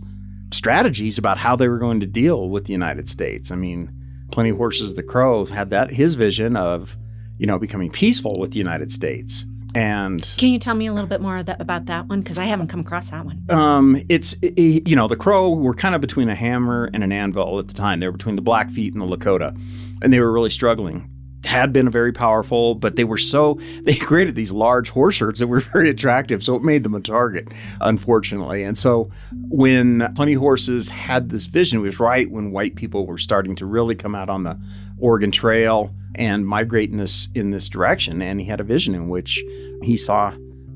strategies 0.53 1.17
about 1.17 1.39
how 1.39 1.57
they 1.57 1.67
were 1.67 1.79
going 1.79 1.99
to 1.99 2.07
deal 2.07 2.47
with 2.47 2.67
the 2.67 2.71
United 2.71 3.09
States. 3.09 3.51
I 3.51 3.57
mean, 3.57 3.91
Plenty 4.35 4.49
Horses 4.49 4.89
of 4.89 4.95
the 4.97 5.03
Crow 5.03 5.45
had 5.45 5.69
that 5.69 5.91
his 5.91 6.15
vision 6.15 6.57
of, 6.57 6.97
you 7.37 7.47
know, 7.47 7.57
becoming 7.57 7.89
peaceful 7.89 8.37
with 8.37 8.51
the 8.51 8.57
United 8.57 8.91
States. 8.91 9.45
And 9.73 10.35
can 10.37 10.49
you 10.49 10.59
tell 10.59 10.75
me 10.75 10.87
a 10.87 10.93
little 10.93 11.07
bit 11.07 11.21
more 11.21 11.41
that, 11.41 11.61
about 11.61 11.85
that 11.85 12.09
one? 12.09 12.19
Because 12.19 12.37
I 12.37 12.43
haven't 12.43 12.67
come 12.67 12.81
across 12.81 13.11
that 13.11 13.23
one. 13.23 13.45
Um, 13.49 13.97
it's 14.09 14.35
it, 14.41 14.89
you 14.89 14.93
know 14.93 15.07
the 15.07 15.15
Crow 15.15 15.51
were 15.51 15.73
kind 15.73 15.95
of 15.95 16.01
between 16.01 16.27
a 16.27 16.35
hammer 16.35 16.89
and 16.93 17.01
an 17.01 17.13
anvil 17.13 17.59
at 17.59 17.69
the 17.69 17.73
time. 17.73 18.01
They 18.01 18.07
were 18.07 18.11
between 18.11 18.35
the 18.35 18.41
Blackfeet 18.41 18.91
and 18.93 19.01
the 19.01 19.05
Lakota, 19.05 19.57
and 20.01 20.11
they 20.11 20.19
were 20.19 20.33
really 20.33 20.49
struggling. 20.49 21.09
Had 21.45 21.71
been 21.71 21.89
very 21.89 22.11
powerful, 22.11 22.75
but 22.75 22.95
they 22.95 23.03
were 23.03 23.17
so 23.17 23.59
they 23.83 23.95
created 23.95 24.35
these 24.35 24.51
large 24.51 24.89
horse 24.89 25.19
herds 25.19 25.39
that 25.39 25.47
were 25.47 25.59
very 25.73 25.89
attractive, 25.89 26.43
so 26.43 26.55
it 26.55 26.63
made 26.63 26.83
them 26.83 26.95
a 26.95 26.99
target, 26.99 27.47
unfortunately. 27.81 28.63
And 28.63 28.77
so 28.77 29.09
when 29.49 30.13
Plenty 30.15 30.33
Horses 30.33 30.89
had 30.89 31.29
this 31.29 31.45
vision, 31.45 31.79
it 31.79 31.83
was 31.83 31.99
right 31.99 32.29
when 32.29 32.51
white 32.51 32.75
people 32.75 33.05
were 33.05 33.17
starting 33.17 33.55
to 33.55 33.65
really 33.65 33.95
come 33.95 34.15
out 34.15 34.29
on 34.29 34.43
the 34.43 34.59
Oregon 34.97 35.31
Trail 35.31 35.93
and 36.15 36.47
migrate 36.47 36.91
in 36.91 36.97
this 36.97 37.29
in 37.35 37.51
this 37.51 37.69
direction. 37.69 38.21
And 38.21 38.39
he 38.39 38.45
had 38.45 38.59
a 38.59 38.63
vision 38.63 38.95
in 38.95 39.09
which 39.09 39.43
he 39.81 39.97
saw 39.97 40.33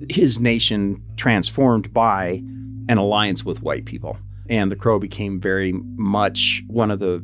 his 0.10 0.40
nation 0.40 1.04
transformed 1.18 1.94
by 1.94 2.44
an 2.88 2.98
alliance 2.98 3.46
with 3.46 3.62
white 3.62 3.86
people. 3.86 4.18
And 4.50 4.72
the 4.72 4.76
Crow 4.76 5.00
became 5.00 5.40
very 5.40 5.74
much 5.74 6.64
one 6.68 6.90
of 6.90 7.00
the 7.00 7.24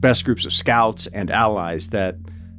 best 0.00 0.24
groups 0.24 0.44
of 0.44 0.52
scouts 0.52 1.06
and 1.08 1.30
allies 1.30 1.90
that 1.90 2.16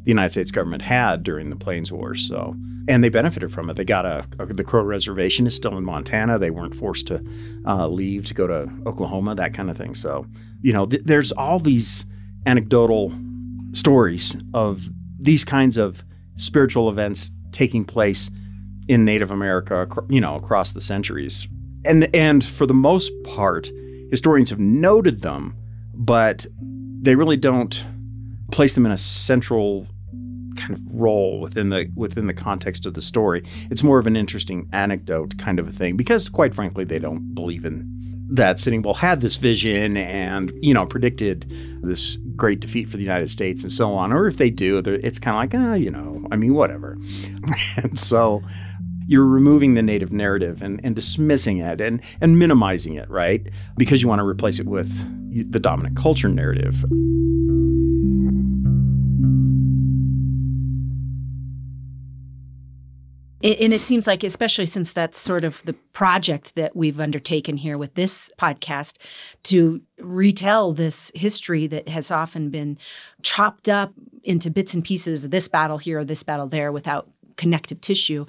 the 0.10 0.12
United 0.12 0.32
States 0.32 0.50
government 0.50 0.82
had 0.82 1.22
during 1.22 1.52
the 1.52 1.56
Plains 1.56 1.92
Wars. 1.92 2.28
So, 2.28 2.56
and 2.88 3.04
they 3.04 3.10
benefited 3.10 3.52
from 3.52 3.70
it. 3.70 3.76
They 3.76 3.86
got 3.86 4.08
a, 4.08 4.26
a 4.40 4.48
the 4.48 4.64
Crow 4.64 4.82
Reservation 4.82 5.46
is 5.46 5.56
still 5.56 5.78
in 5.78 5.86
Montana. 5.86 6.40
They 6.40 6.50
weren't 6.50 6.74
forced 6.74 7.06
to 7.08 7.24
uh, 7.68 7.88
leave 7.88 8.26
to 8.26 8.34
go 8.34 8.48
to 8.48 8.68
Oklahoma, 8.88 9.36
that 9.36 9.54
kind 9.54 9.70
of 9.70 9.78
thing. 9.78 9.94
So, 9.94 10.26
you 10.64 10.74
know, 10.74 10.88
th- 10.88 11.04
there's 11.06 11.32
all 11.34 11.60
these 11.60 12.08
anecdotal 12.48 13.14
stories 13.74 14.36
of 14.56 14.90
these 15.20 15.46
kinds 15.46 15.78
of 15.78 16.04
spiritual 16.38 16.90
events 16.90 17.32
taking 17.52 17.86
place 17.86 18.32
in 18.88 19.06
Native 19.06 19.30
America, 19.30 19.88
you 20.10 20.22
know, 20.22 20.38
across 20.38 20.72
the 20.72 20.82
centuries. 20.82 21.48
And 21.86 22.10
and 22.16 22.44
for 22.44 22.66
the 22.66 22.74
most 22.74 23.12
part, 23.26 23.70
historians 24.10 24.50
have 24.50 24.60
noted 24.60 25.22
them, 25.22 25.56
but 25.94 26.48
they 27.00 27.14
really 27.14 27.38
don't 27.38 27.86
place 28.52 28.74
them 28.74 28.88
in 28.88 28.92
a 28.92 28.98
central 28.98 29.86
kind 30.70 30.80
of 30.80 30.94
role 30.94 31.40
within 31.40 31.70
the 31.70 31.92
within 31.96 32.28
the 32.28 32.34
context 32.34 32.86
of 32.86 32.94
the 32.94 33.02
story. 33.02 33.44
It's 33.70 33.84
more 33.84 34.00
of 34.00 34.08
an 34.08 34.16
interesting 34.16 34.70
anecdote 34.72 35.38
kind 35.38 35.60
of 35.60 35.68
a 35.68 35.72
thing 35.72 35.98
because 35.98 36.30
quite 36.30 36.54
frankly 36.54 36.84
they 36.84 37.00
don't 37.00 37.34
believe 37.34 37.66
in 37.66 37.96
that 38.32 38.60
Sitting 38.60 38.84
Bull 38.84 38.94
had 38.94 39.22
this 39.22 39.38
vision 39.38 39.98
and 39.98 40.52
you 40.62 40.74
know 40.74 40.86
predicted 40.86 41.52
this 41.82 42.18
great 42.36 42.60
defeat 42.60 42.88
for 42.88 42.98
the 42.98 43.04
United 43.04 43.30
States 43.30 43.64
and 43.64 43.72
so 43.72 43.94
on. 43.94 44.14
Or 44.14 44.28
if 44.28 44.38
they 44.38 44.50
do, 44.50 44.78
it's 44.78 45.20
kind 45.20 45.36
of 45.36 45.60
like 45.60 45.70
ah, 45.70 45.74
you 45.74 45.92
know, 45.92 46.26
I 46.32 46.36
mean, 46.36 46.54
whatever. 46.54 46.98
and 47.78 48.00
so 48.00 48.42
you're 49.08 49.26
removing 49.26 49.74
the 49.74 49.82
native 49.82 50.14
narrative 50.14 50.62
and, 50.62 50.80
and 50.84 50.96
dismissing 50.96 51.58
it 51.58 51.82
and, 51.82 52.00
and 52.22 52.38
minimizing 52.38 52.94
it, 52.94 53.10
right? 53.10 53.50
Because 53.76 54.04
you 54.04 54.08
want 54.08 54.20
to 54.20 54.24
replace 54.24 54.60
it 54.60 54.68
with 54.68 55.52
the 55.52 55.60
dominant 55.60 55.98
culture 55.98 56.30
narrative. 56.30 56.86
And 63.42 63.74
it 63.74 63.80
seems 63.80 64.06
like, 64.06 64.24
especially 64.24 64.66
since 64.66 64.92
that's 64.92 65.18
sort 65.18 65.46
of 65.46 65.64
the 65.64 65.74
project 65.94 66.56
that 66.56 66.76
we've 66.76 67.00
undertaken 67.00 67.56
here 67.56 67.78
with 67.78 67.94
this 67.94 68.32
podcast, 68.38 68.98
to 69.44 69.82
retell 69.98 70.74
this 70.74 71.10
history 71.16 71.66
that 71.68 71.88
has 71.88 72.12
often 72.12 72.50
been 72.50 72.78
chopped 73.22 73.70
up 73.70 73.94
into 74.24 74.50
bits 74.50 74.74
and 74.74 74.84
pieces, 74.84 75.30
this 75.30 75.48
battle 75.48 75.78
here, 75.78 76.00
or 76.00 76.06
this 76.06 76.24
battle 76.24 76.48
there, 76.48 76.72
without 76.72 77.08
connective 77.38 77.80
tissue. 77.80 78.26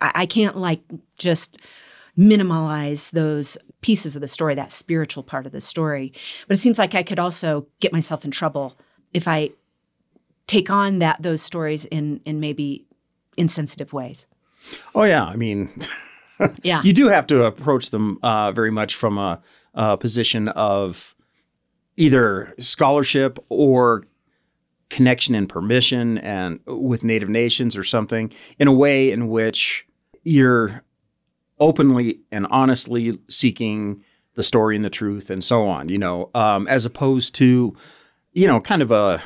I 0.00 0.26
can't 0.26 0.56
like 0.56 0.82
just 1.18 1.58
minimalize 2.16 3.10
those 3.10 3.58
pieces 3.80 4.14
of 4.14 4.22
the 4.22 4.28
story, 4.28 4.54
that 4.54 4.70
spiritual 4.70 5.24
part 5.24 5.46
of 5.46 5.52
the 5.52 5.60
story. 5.60 6.12
But 6.46 6.56
it 6.56 6.60
seems 6.60 6.78
like 6.78 6.94
I 6.94 7.02
could 7.02 7.18
also 7.18 7.66
get 7.80 7.92
myself 7.92 8.24
in 8.24 8.30
trouble 8.30 8.78
if 9.12 9.26
I 9.26 9.50
take 10.46 10.70
on 10.70 10.98
that 10.98 11.22
those 11.22 11.42
stories 11.42 11.84
in 11.86 12.20
in 12.24 12.38
maybe 12.38 12.84
insensitive 13.36 13.92
ways. 13.92 14.26
Oh 14.94 15.04
yeah, 15.04 15.24
I 15.24 15.36
mean, 15.36 15.70
yeah, 16.62 16.82
you 16.82 16.92
do 16.92 17.08
have 17.08 17.26
to 17.28 17.44
approach 17.44 17.90
them 17.90 18.18
uh, 18.22 18.52
very 18.52 18.70
much 18.70 18.94
from 18.94 19.18
a, 19.18 19.40
a 19.74 19.96
position 19.96 20.48
of 20.48 21.14
either 21.96 22.54
scholarship 22.58 23.38
or 23.48 24.04
connection 24.92 25.34
and 25.34 25.48
permission 25.48 26.18
and 26.18 26.60
with 26.66 27.02
native 27.02 27.28
nations 27.28 27.76
or 27.76 27.82
something 27.82 28.30
in 28.58 28.68
a 28.68 28.72
way 28.72 29.10
in 29.10 29.28
which 29.28 29.86
you're 30.22 30.84
openly 31.58 32.20
and 32.30 32.46
honestly 32.50 33.18
seeking 33.28 34.04
the 34.34 34.42
story 34.42 34.76
and 34.76 34.84
the 34.84 34.90
truth 34.90 35.30
and 35.30 35.42
so 35.42 35.66
on 35.66 35.88
you 35.88 35.96
know 35.96 36.30
um, 36.34 36.68
as 36.68 36.84
opposed 36.84 37.34
to 37.34 37.74
you 38.32 38.46
know 38.46 38.60
kind 38.60 38.82
of 38.82 38.90
a 38.90 39.22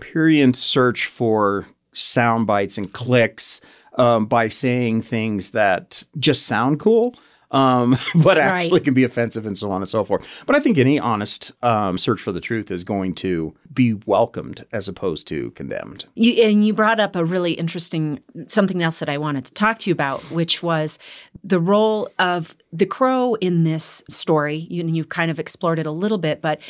period 0.00 0.54
search 0.54 1.06
for 1.06 1.66
sound 1.96 2.46
bites 2.46 2.78
and 2.78 2.92
clicks 2.92 3.60
um, 3.96 4.26
by 4.26 4.48
saying 4.48 5.02
things 5.02 5.50
that 5.52 6.04
just 6.18 6.46
sound 6.46 6.78
cool, 6.78 7.14
um, 7.50 7.96
but 8.22 8.38
actually 8.38 8.78
right. 8.78 8.84
can 8.84 8.94
be 8.94 9.04
offensive 9.04 9.46
and 9.46 9.56
so 9.56 9.70
on 9.70 9.80
and 9.80 9.88
so 9.88 10.04
forth. 10.04 10.28
But 10.46 10.56
I 10.56 10.60
think 10.60 10.78
any 10.78 10.98
honest 10.98 11.52
um, 11.62 11.98
search 11.98 12.20
for 12.20 12.32
the 12.32 12.40
truth 12.40 12.70
is 12.70 12.84
going 12.84 13.14
to 13.16 13.54
be 13.72 13.94
welcomed 14.06 14.64
as 14.72 14.88
opposed 14.88 15.26
to 15.28 15.50
condemned. 15.52 16.06
You, 16.14 16.42
and 16.44 16.66
you 16.66 16.74
brought 16.74 17.00
up 17.00 17.16
a 17.16 17.24
really 17.24 17.52
interesting 17.52 18.20
something 18.46 18.82
else 18.82 18.98
that 18.98 19.08
I 19.08 19.18
wanted 19.18 19.46
to 19.46 19.54
talk 19.54 19.78
to 19.80 19.90
you 19.90 19.92
about, 19.92 20.20
which 20.30 20.62
was 20.62 20.98
the 21.42 21.60
role 21.60 22.08
of 22.18 22.56
the 22.72 22.86
crow 22.86 23.34
in 23.34 23.64
this 23.64 24.02
story. 24.10 24.66
You, 24.70 24.84
you've 24.86 25.08
kind 25.08 25.30
of 25.30 25.38
explored 25.38 25.78
it 25.78 25.86
a 25.86 25.92
little 25.92 26.18
bit, 26.18 26.42
but 26.42 26.60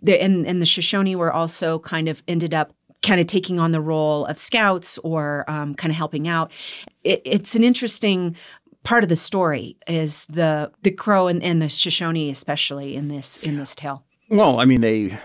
the, 0.00 0.22
and, 0.22 0.46
and 0.46 0.62
the 0.62 0.66
Shoshone 0.66 1.16
were 1.16 1.32
also 1.32 1.80
kind 1.80 2.08
of 2.08 2.22
ended 2.28 2.54
up 2.54 2.72
kind 3.02 3.20
of 3.20 3.26
taking 3.26 3.58
on 3.58 3.72
the 3.72 3.80
role 3.80 4.26
of 4.26 4.38
scouts 4.38 4.98
or 4.98 5.44
um, 5.48 5.74
kind 5.74 5.90
of 5.90 5.96
helping 5.96 6.28
out. 6.28 6.50
It, 7.04 7.22
it's 7.24 7.54
an 7.54 7.64
interesting 7.64 8.36
part 8.82 9.02
of 9.02 9.08
the 9.08 9.16
story 9.16 9.76
is 9.86 10.24
the 10.26 10.70
the 10.82 10.90
crow 10.90 11.26
and, 11.26 11.42
and 11.42 11.60
the 11.60 11.68
Shoshone 11.68 12.30
especially 12.30 12.96
in 12.96 13.08
this 13.08 13.36
in 13.38 13.58
this 13.58 13.74
tale. 13.74 14.04
Well, 14.30 14.60
I 14.60 14.64
mean 14.64 14.80
they 14.80 15.18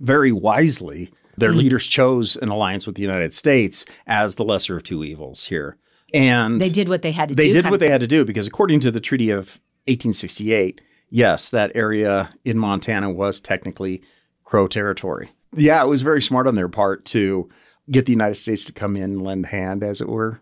very 0.00 0.32
wisely 0.32 1.10
their 1.36 1.50
mm-hmm. 1.50 1.58
leaders 1.58 1.86
chose 1.86 2.36
an 2.36 2.48
alliance 2.48 2.86
with 2.86 2.96
the 2.96 3.02
United 3.02 3.32
States 3.32 3.84
as 4.06 4.36
the 4.36 4.44
lesser 4.44 4.76
of 4.76 4.82
two 4.82 5.04
evils 5.04 5.46
here. 5.46 5.76
And 6.12 6.60
they 6.60 6.68
did 6.68 6.88
what 6.88 7.02
they 7.02 7.12
had 7.12 7.30
to 7.30 7.34
they 7.34 7.46
do. 7.46 7.52
They 7.52 7.62
did 7.62 7.70
what 7.70 7.80
they 7.80 7.88
had 7.88 8.00
to 8.00 8.06
do 8.06 8.24
because 8.24 8.46
according 8.46 8.80
to 8.80 8.90
the 8.90 9.00
Treaty 9.00 9.30
of 9.30 9.58
1868, 9.86 10.80
yes, 11.08 11.50
that 11.50 11.72
area 11.74 12.30
in 12.44 12.58
Montana 12.58 13.10
was 13.10 13.40
technically 13.40 14.02
Crow 14.50 14.66
territory 14.66 15.30
yeah, 15.54 15.82
it 15.82 15.88
was 15.88 16.02
very 16.02 16.22
smart 16.22 16.46
on 16.46 16.54
their 16.54 16.68
part 16.68 17.04
to 17.06 17.48
get 17.90 18.06
the 18.06 18.12
United 18.12 18.36
States 18.36 18.64
to 18.66 18.72
come 18.72 18.96
in 18.96 19.02
and 19.02 19.22
lend 19.22 19.46
hand, 19.46 19.82
as 19.82 20.00
it 20.00 20.08
were. 20.08 20.40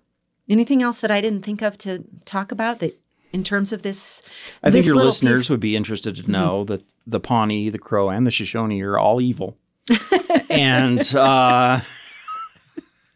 Anything 0.49 0.83
else 0.83 1.01
that 1.01 1.11
I 1.11 1.21
didn't 1.21 1.43
think 1.43 1.63
of 1.63 1.79
to 1.79 2.05
talk 2.25 2.53
about 2.53 2.81
that 2.81 2.99
in 3.33 3.45
terms 3.45 3.73
of 3.73 3.83
this? 3.83 4.23
I 4.63 4.71
this 4.71 4.85
think 4.85 4.95
your 4.95 5.05
listeners 5.05 5.41
piece? 5.41 5.51
would 5.51 5.61
be 5.61 5.77
interested 5.77 6.17
to 6.17 6.31
know 6.31 6.65
mm-hmm. 6.65 6.73
that 6.73 6.93
the 7.07 7.21
Pawnee, 7.21 7.71
the 7.71 7.79
Crow, 7.79 8.11
and 8.11 8.27
the 8.27 8.31
Shoshone 8.31 8.81
are 8.83 8.99
all 8.99 9.21
evil. 9.21 9.57
and 10.51 11.01
uh, 11.15 11.81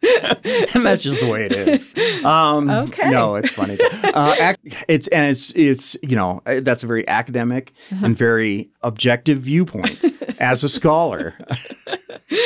and 0.73 0.85
that's 0.85 1.01
just 1.01 1.21
the 1.21 1.29
way 1.29 1.45
it 1.45 1.53
is. 1.53 1.93
Um, 2.25 2.69
okay. 2.69 3.09
No, 3.09 3.35
it's 3.35 3.51
funny. 3.51 3.77
Uh, 4.03 4.53
it's 4.87 5.07
and 5.07 5.31
it's 5.31 5.51
it's 5.55 5.95
you 6.01 6.15
know 6.15 6.41
uh, 6.45 6.59
that's 6.61 6.83
a 6.83 6.87
very 6.87 7.07
academic 7.07 7.71
uh-huh. 7.91 8.05
and 8.05 8.17
very 8.17 8.69
objective 8.81 9.39
viewpoint 9.39 10.03
as 10.39 10.63
a 10.63 10.69
scholar. 10.69 11.35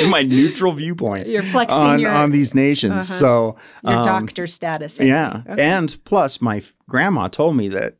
in 0.02 0.10
my 0.10 0.22
neutral 0.22 0.72
viewpoint, 0.72 1.26
you're 1.26 1.42
flexing 1.42 1.78
on, 1.78 1.98
your, 1.98 2.10
on 2.10 2.30
these 2.30 2.54
nations. 2.54 2.92
Uh-huh. 2.92 3.02
So 3.02 3.56
your 3.84 3.98
um, 3.98 4.04
doctor 4.04 4.46
status. 4.46 5.00
I 5.00 5.04
yeah, 5.04 5.42
okay. 5.48 5.62
and 5.62 5.96
plus 6.04 6.40
my 6.40 6.62
grandma 6.88 7.28
told 7.28 7.56
me 7.56 7.68
that 7.68 7.96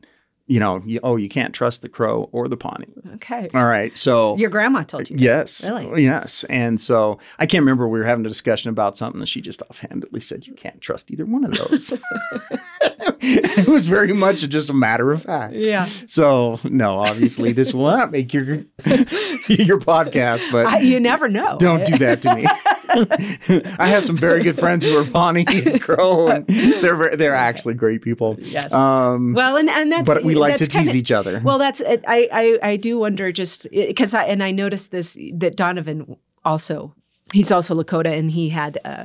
you 0.49 0.59
know, 0.59 0.83
you, 0.85 0.99
oh, 1.03 1.17
you 1.17 1.29
can't 1.29 1.55
trust 1.55 1.83
the 1.83 1.89
crow 1.89 2.29
or 2.33 2.49
the 2.49 2.57
Pawnee. 2.57 2.87
Okay. 3.15 3.51
All 3.53 3.67
right. 3.67 3.97
So 3.97 4.37
your 4.39 4.49
grandma 4.49 4.83
told 4.83 5.09
you. 5.11 5.17
Yes. 5.19 5.69
Really? 5.69 6.05
Yes. 6.05 6.43
And 6.45 6.81
so 6.81 7.19
I 7.39 7.45
can't 7.45 7.63
remember 7.63 7.87
we 7.87 7.99
were 7.99 8.07
having 8.07 8.25
a 8.25 8.29
discussion 8.29 8.71
about 8.71 8.97
something 8.97 9.21
and 9.21 9.29
she 9.29 9.43
just 9.43 9.63
offhandedly 9.71 10.21
said 10.21 10.47
you 10.47 10.55
can't 10.55 10.81
trust 10.81 11.11
either 11.11 11.27
one 11.27 11.45
of 11.45 11.53
those. 11.53 11.93
it 13.21 13.69
was 13.69 13.87
very 13.87 14.15
much 14.15 14.49
just 14.49 14.71
a 14.71 14.75
matter 14.75 15.13
of 15.13 15.23
fact. 15.23 15.53
Yeah. 15.53 15.85
So 16.07 16.59
no, 16.65 16.99
obviously 16.99 17.53
this 17.53 17.75
will 17.75 17.91
not 17.91 18.11
make 18.11 18.33
your 18.33 18.45
your 19.47 19.79
podcast, 19.81 20.51
but 20.51 20.67
I, 20.67 20.81
you 20.81 20.99
never 20.99 21.29
know. 21.29 21.59
Don't 21.59 21.85
do 21.85 21.99
that 21.99 22.23
to 22.23 22.35
me. 22.35 22.47
I 23.79 23.87
have 23.87 24.05
some 24.05 24.17
very 24.17 24.43
good 24.43 24.59
friends 24.59 24.85
who 24.85 24.97
are 24.97 25.05
Pawnee 25.05 25.45
and 25.47 25.81
Crow, 25.81 26.29
and 26.29 26.47
they're 26.47 27.17
they're 27.17 27.35
actually 27.35 27.75
great 27.75 28.03
people. 28.03 28.37
Yes. 28.41 28.73
Um, 28.73 29.35
well, 29.35 29.57
and 29.57 29.69
and 29.69 29.93
that's 29.93 30.07
but 30.07 30.25
we 30.25 30.35
like 30.35 30.57
to 30.57 30.67
tease 30.67 30.73
kinda, 30.73 30.97
each 30.97 31.13
other. 31.13 31.41
Well, 31.45 31.59
that's 31.59 31.83
I 31.87 32.01
I 32.33 32.59
I 32.63 32.77
do 32.77 32.99
wonder 32.99 33.31
just 33.33 33.71
because 33.71 34.15
I 34.15 34.25
and 34.25 34.43
I 34.43 34.51
noticed 34.51 34.91
this 34.91 35.19
that 35.35 35.57
Donovan 35.57 36.17
also 36.45 36.95
he's 37.33 37.53
also 37.53 37.75
Lakota 37.75 38.17
and 38.17 38.31
he 38.31 38.49
had. 38.49 38.79
Uh, 38.85 39.05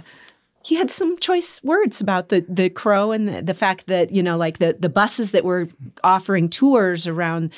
he 0.66 0.76
had 0.76 0.90
some 0.90 1.18
choice 1.18 1.62
words 1.62 2.00
about 2.00 2.30
the 2.30 2.46
the 2.48 2.70
crow 2.70 3.12
and 3.12 3.28
the, 3.28 3.42
the, 3.42 3.54
fact 3.54 3.88
that 3.88 4.12
you 4.12 4.24
know 4.24 4.38
like 4.38 4.60
the 4.60 4.78
the 4.80 4.88
buses 4.88 5.32
that 5.32 5.44
were 5.44 5.68
offering 6.06 6.48
tours 6.48 7.06
around 7.06 7.54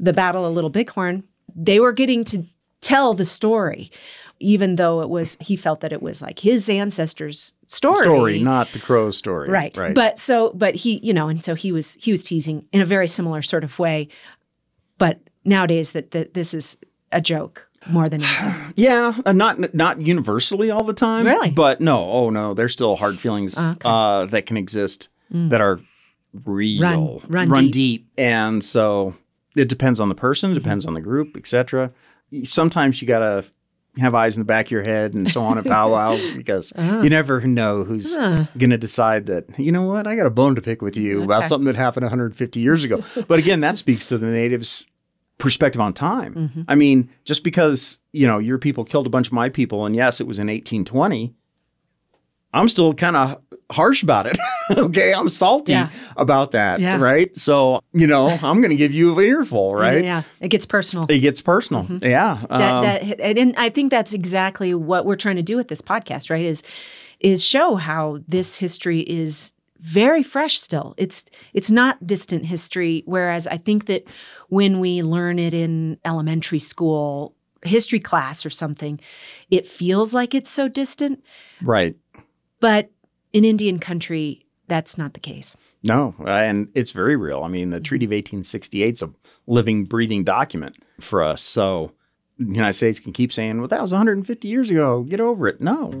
the 0.00 0.12
battle 0.12 0.44
of 0.44 0.54
little 0.54 0.68
bighorn 0.68 1.22
they 1.54 1.78
were 1.78 1.92
getting 1.92 2.24
to 2.24 2.44
tell 2.80 3.14
the 3.14 3.24
story 3.24 3.90
even 4.40 4.76
though 4.76 5.00
it 5.00 5.08
was 5.08 5.36
he 5.40 5.56
felt 5.56 5.80
that 5.80 5.92
it 5.92 6.02
was 6.02 6.22
like 6.22 6.38
his 6.38 6.68
ancestors 6.68 7.52
story 7.66 8.04
story 8.04 8.42
not 8.42 8.70
the 8.72 8.78
crow 8.78 9.10
story 9.10 9.48
right 9.48 9.76
right 9.76 9.94
but 9.94 10.18
so 10.18 10.52
but 10.54 10.74
he 10.74 10.98
you 11.02 11.12
know 11.12 11.28
and 11.28 11.44
so 11.44 11.54
he 11.54 11.72
was 11.72 11.96
he 12.00 12.10
was 12.10 12.24
teasing 12.24 12.64
in 12.72 12.80
a 12.80 12.86
very 12.86 13.08
similar 13.08 13.42
sort 13.42 13.64
of 13.64 13.78
way 13.78 14.08
but 14.98 15.20
nowadays 15.44 15.92
that, 15.92 16.10
that 16.12 16.34
this 16.34 16.54
is 16.54 16.76
a 17.12 17.20
joke 17.20 17.68
more 17.88 18.08
than 18.08 18.22
anything. 18.22 18.72
yeah, 18.76 19.14
uh, 19.24 19.32
not 19.32 19.74
not 19.74 20.00
universally 20.00 20.70
all 20.70 20.84
the 20.84 20.92
time. 20.92 21.26
Really, 21.26 21.50
but 21.50 21.80
no, 21.80 22.10
oh 22.10 22.30
no, 22.30 22.54
there's 22.54 22.72
still 22.72 22.96
hard 22.96 23.18
feelings 23.18 23.58
okay. 23.58 23.80
uh, 23.84 24.26
that 24.26 24.46
can 24.46 24.56
exist 24.56 25.08
mm. 25.32 25.48
that 25.50 25.60
are 25.60 25.80
real, 26.44 27.22
Run- 27.28 27.48
run 27.48 27.64
deep. 27.64 27.72
deep. 27.72 28.08
And 28.18 28.62
so 28.62 29.16
it 29.56 29.68
depends 29.68 30.00
on 30.00 30.08
the 30.08 30.14
person, 30.14 30.52
it 30.52 30.54
depends 30.54 30.86
on 30.86 30.94
the 30.94 31.00
group, 31.00 31.36
etc. 31.36 31.92
Sometimes 32.44 33.00
you 33.00 33.08
gotta 33.08 33.44
have 33.96 34.14
eyes 34.14 34.36
in 34.36 34.40
the 34.40 34.44
back 34.46 34.66
of 34.66 34.70
your 34.70 34.82
head 34.84 35.14
and 35.14 35.28
so 35.28 35.42
on 35.42 35.58
at 35.58 35.64
powwows 35.64 36.30
because 36.36 36.72
you 36.76 37.08
never 37.10 37.40
know 37.40 37.82
who's 37.84 38.16
Huh. 38.16 38.44
going 38.56 38.70
to 38.70 38.78
decide 38.78 39.26
that 39.26 39.46
you 39.58 39.72
know 39.72 39.82
what 39.84 40.06
I 40.06 40.14
got 40.14 40.26
a 40.26 40.30
bone 40.30 40.54
to 40.54 40.60
pick 40.60 40.82
with 40.82 40.96
you 40.96 41.22
about 41.24 41.46
something 41.46 41.66
that 41.66 41.74
happened 41.76 42.04
150 42.04 42.60
years 42.60 42.84
ago. 42.84 43.02
but 43.26 43.38
again, 43.38 43.60
that 43.60 43.76
speaks 43.78 44.06
to 44.06 44.18
the 44.18 44.26
natives' 44.26 44.86
perspective 45.38 45.80
on 45.80 45.92
time. 45.94 46.34
Mm-hmm. 46.34 46.62
I 46.68 46.74
mean, 46.74 47.10
just 47.24 47.42
because 47.44 47.98
you 48.12 48.26
know 48.26 48.38
your 48.38 48.58
people 48.58 48.84
killed 48.84 49.06
a 49.06 49.10
bunch 49.10 49.26
of 49.28 49.32
my 49.32 49.48
people, 49.48 49.84
and 49.86 49.96
yes, 49.96 50.20
it 50.20 50.26
was 50.26 50.38
in 50.38 50.46
1820. 50.46 51.34
I'm 52.52 52.68
still 52.68 52.94
kind 52.94 53.14
of 53.16 53.40
harsh 53.70 54.02
about 54.02 54.26
it. 54.26 54.38
okay, 54.76 55.12
I'm 55.12 55.28
salty 55.28 55.72
Yeah. 55.72 55.90
about 56.16 56.52
that. 56.52 56.80
Yeah. 56.80 57.00
Right. 57.00 57.36
So 57.38 57.80
you 57.92 58.06
know, 58.06 58.28
I'm 58.28 58.60
going 58.60 58.70
to 58.70 58.76
give 58.76 58.92
you 58.92 59.18
an 59.18 59.24
earful. 59.24 59.74
Right. 59.74 60.02
Yeah, 60.04 60.22
it 60.40 60.48
gets 60.48 60.66
personal. 60.66 61.06
It 61.08 61.18
gets 61.20 61.42
personal. 61.42 61.86
Yeah. 62.02 62.36
Mm-hmm. 62.36 62.46
that, 62.58 62.72
um, 63.02 63.08
that 63.18 63.38
and 63.38 63.54
I 63.56 63.68
think 63.68 63.90
that's 63.90 64.14
exactly 64.14 64.74
what 64.74 65.04
we're 65.06 65.16
trying 65.16 65.36
to 65.36 65.42
do 65.42 65.56
with 65.56 65.68
this 65.68 65.82
podcast, 65.82 66.30
right? 66.30 66.44
Is 66.44 66.62
is 67.20 67.44
show 67.44 67.74
how 67.76 68.18
this 68.28 68.58
history 68.58 69.00
is 69.00 69.52
very 69.80 70.22
fresh 70.22 70.58
still. 70.58 70.94
It's 70.98 71.24
it's 71.52 71.70
not 71.70 72.04
distant 72.06 72.46
history. 72.46 73.02
Whereas 73.06 73.46
I 73.46 73.56
think 73.58 73.86
that 73.86 74.04
when 74.48 74.80
we 74.80 75.02
learn 75.02 75.38
it 75.38 75.52
in 75.54 75.98
elementary 76.04 76.58
school 76.58 77.34
history 77.64 78.00
class 78.00 78.46
or 78.46 78.50
something, 78.50 79.00
it 79.50 79.66
feels 79.66 80.14
like 80.14 80.34
it's 80.34 80.50
so 80.50 80.68
distant. 80.68 81.22
right. 81.62 81.96
But 82.60 82.90
in 83.38 83.44
Indian 83.44 83.78
country, 83.78 84.44
that's 84.66 84.98
not 84.98 85.14
the 85.14 85.20
case. 85.20 85.56
No, 85.84 86.14
uh, 86.20 86.28
and 86.28 86.68
it's 86.74 86.90
very 86.90 87.14
real. 87.14 87.44
I 87.44 87.48
mean, 87.48 87.70
the 87.70 87.78
Treaty 87.80 88.04
of 88.04 88.10
1868 88.10 88.94
is 88.94 89.02
a 89.02 89.10
living, 89.46 89.84
breathing 89.84 90.24
document 90.24 90.76
for 91.00 91.22
us. 91.22 91.40
So 91.40 91.92
the 92.36 92.46
United 92.46 92.72
States 92.72 92.98
can 92.98 93.12
keep 93.12 93.32
saying, 93.32 93.58
well, 93.58 93.68
that 93.68 93.80
was 93.80 93.92
150 93.92 94.48
years 94.48 94.70
ago. 94.70 95.04
Get 95.04 95.20
over 95.20 95.46
it. 95.46 95.60
No. 95.60 95.92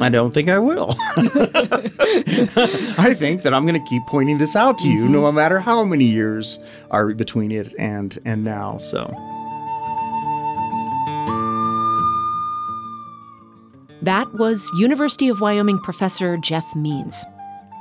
I 0.00 0.08
don't 0.08 0.32
think 0.32 0.48
I 0.48 0.58
will. 0.58 0.96
I 2.98 3.14
think 3.14 3.42
that 3.42 3.52
I'm 3.52 3.66
going 3.66 3.80
to 3.80 3.88
keep 3.88 4.04
pointing 4.06 4.38
this 4.38 4.56
out 4.56 4.78
to 4.78 4.88
you, 4.88 5.08
no 5.08 5.30
matter 5.30 5.60
how 5.60 5.84
many 5.84 6.06
years 6.06 6.58
are 6.90 7.12
between 7.14 7.52
it 7.52 7.74
and 7.78 8.18
and 8.24 8.42
now. 8.42 8.78
So. 8.78 9.14
That 14.02 14.34
was 14.34 14.68
University 14.74 15.28
of 15.28 15.40
Wyoming 15.40 15.78
professor 15.78 16.36
Jeff 16.36 16.74
Means. 16.74 17.24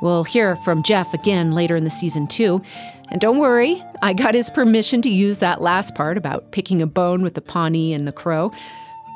We'll 0.03 0.23
hear 0.23 0.55
from 0.55 0.83
Jeff 0.83 1.15
again 1.15 1.51
later 1.51 1.75
in 1.75 1.83
the 1.83 1.89
season, 1.89 2.27
too. 2.27 2.61
And 3.09 3.19
don't 3.19 3.39
worry, 3.39 3.83
I 4.03 4.13
got 4.13 4.35
his 4.35 4.51
permission 4.51 5.01
to 5.01 5.09
use 5.09 5.39
that 5.39 5.61
last 5.61 5.95
part 5.95 6.19
about 6.19 6.51
picking 6.51 6.79
a 6.79 6.85
bone 6.85 7.23
with 7.23 7.33
the 7.33 7.41
Pawnee 7.41 7.91
and 7.91 8.07
the 8.07 8.11
Crow. 8.11 8.51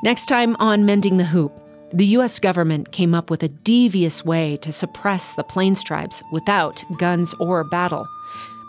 Next 0.04 0.26
time 0.26 0.56
on 0.58 0.86
Mending 0.86 1.18
the 1.18 1.26
Hoop, 1.26 1.60
the 1.94 2.08
U.S. 2.08 2.40
government 2.40 2.92
came 2.92 3.14
up 3.14 3.30
with 3.30 3.44
a 3.44 3.50
devious 3.50 4.26
way 4.26 4.58
to 4.58 4.72
suppress 4.72 5.36
the 5.36 5.44
Plains 5.44 5.84
tribes 5.84 6.24
without 6.32 6.84
guns 6.98 7.36
or 7.40 7.64
battle 7.64 8.08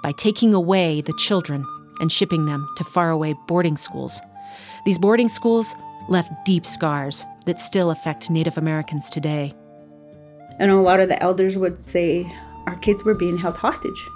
by 0.03 0.13
taking 0.13 0.53
away 0.53 1.01
the 1.01 1.15
children 1.19 1.65
and 2.01 2.13
shipping 2.13 2.45
them 2.45 2.69
to 2.77 2.85
faraway 2.85 3.35
boarding 3.49 3.79
schools. 3.79 4.21
These 4.85 4.99
boarding 4.99 5.29
schools 5.29 5.75
left 6.09 6.45
deep 6.45 6.67
scars 6.67 7.25
that 7.45 7.61
still 7.61 7.91
affect 7.91 8.31
Native 8.31 8.59
Americans 8.59 9.11
today. 9.11 9.53
I 10.59 10.67
know 10.67 10.81
a 10.81 10.83
lot 10.83 11.01
of 11.01 11.09
the 11.09 11.23
elders 11.23 11.57
would 11.57 11.81
say 11.81 12.31
our 12.67 12.77
kids 12.77 13.05
were 13.05 13.15
being 13.15 13.37
held 13.37 13.57
hostage. 13.57 14.09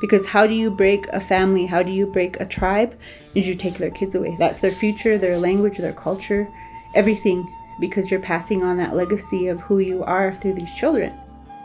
Because 0.00 0.24
how 0.24 0.46
do 0.46 0.54
you 0.54 0.70
break 0.70 1.06
a 1.08 1.20
family? 1.20 1.66
How 1.66 1.82
do 1.82 1.90
you 1.90 2.06
break 2.06 2.40
a 2.40 2.46
tribe? 2.46 2.96
Is 3.34 3.48
you 3.48 3.54
take 3.54 3.74
their 3.74 3.90
kids 3.90 4.14
away. 4.14 4.36
That's 4.38 4.60
their 4.60 4.70
future, 4.70 5.18
their 5.18 5.38
language, 5.38 5.78
their 5.78 5.92
culture, 5.92 6.48
everything. 6.94 7.52
Because 7.80 8.10
you're 8.10 8.20
passing 8.20 8.62
on 8.62 8.76
that 8.76 8.94
legacy 8.94 9.48
of 9.48 9.60
who 9.60 9.80
you 9.80 10.04
are 10.04 10.36
through 10.36 10.54
these 10.54 10.74
children. 10.74 11.12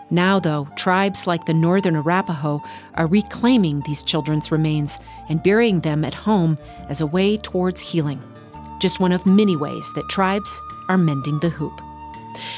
Now, 0.10 0.40
though, 0.40 0.68
tribes 0.76 1.26
like 1.26 1.46
the 1.46 1.54
Northern 1.54 1.96
Arapaho 1.96 2.62
are 2.96 3.08
reclaiming 3.08 3.82
these 3.82 4.04
children's 4.04 4.52
remains 4.52 5.00
and 5.30 5.42
burying 5.42 5.80
them 5.80 6.06
at 6.06 6.14
home 6.14 6.58
as 6.88 7.02
a 7.02 7.08
way 7.08 7.38
towards 7.38 7.82
healing. 7.82 8.22
Just 8.84 9.00
one 9.00 9.14
of 9.14 9.26
many 9.26 9.56
ways 9.56 9.94
that 9.94 10.10
tribes 10.10 10.62
are 10.90 10.98
mending 10.98 11.40
the 11.40 11.48
hoop. 11.48 11.82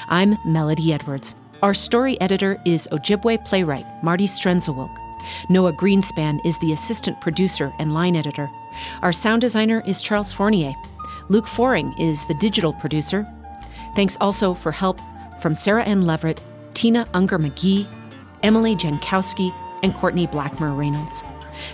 I'm 0.10 0.40
Melodie 0.44 0.92
Edwards. 0.92 1.36
Our 1.62 1.76
story 1.76 2.20
editor 2.20 2.60
is 2.66 2.88
Ojibwe 2.92 3.46
playwright 3.46 3.86
Marty 4.02 4.26
Strenzelwilk. 4.26 4.90
Noah 5.50 5.74
Greenspan 5.74 6.44
is 6.44 6.58
the 6.58 6.74
assistant 6.74 7.22
producer 7.22 7.72
and 7.78 7.94
line 7.94 8.16
editor. 8.16 8.50
Our 9.04 9.14
sound 9.14 9.42
designer 9.42 9.84
is 9.86 10.02
Charles 10.02 10.32
Fournier. 10.32 10.74
Luke 11.30 11.46
Foring 11.46 11.94
is 12.00 12.26
the 12.26 12.34
digital 12.34 12.74
producer. 12.74 13.24
Thanks 13.96 14.18
also 14.20 14.56
for 14.56 14.72
help 14.72 15.00
from 15.40 15.54
Sarah 15.54 15.84
Ann 15.84 16.08
Leverett, 16.08 16.42
Tina 16.74 17.06
Unger 17.14 17.38
McGee, 17.38 17.86
Emily 18.42 18.76
Jankowski, 18.76 19.56
and 19.84 19.94
Courtney 19.94 20.26
Blackmer 20.26 20.76
Reynolds. 20.76 21.24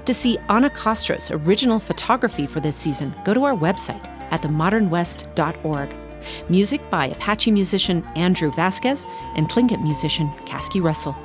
To 0.03 0.13
see 0.13 0.37
Anna 0.49 0.69
Costro's 0.69 1.31
original 1.31 1.79
photography 1.79 2.47
for 2.47 2.59
this 2.59 2.75
season, 2.75 3.15
go 3.23 3.33
to 3.33 3.45
our 3.45 3.55
website 3.55 4.05
at 4.31 4.41
themodernwest.org. 4.41 5.95
Music 6.49 6.81
by 6.89 7.07
Apache 7.07 7.51
musician 7.51 8.03
Andrew 8.15 8.51
Vasquez 8.51 9.05
and 9.35 9.49
Tlingit 9.49 9.81
musician 9.81 10.29
Kasky 10.45 10.81
Russell. 10.81 11.15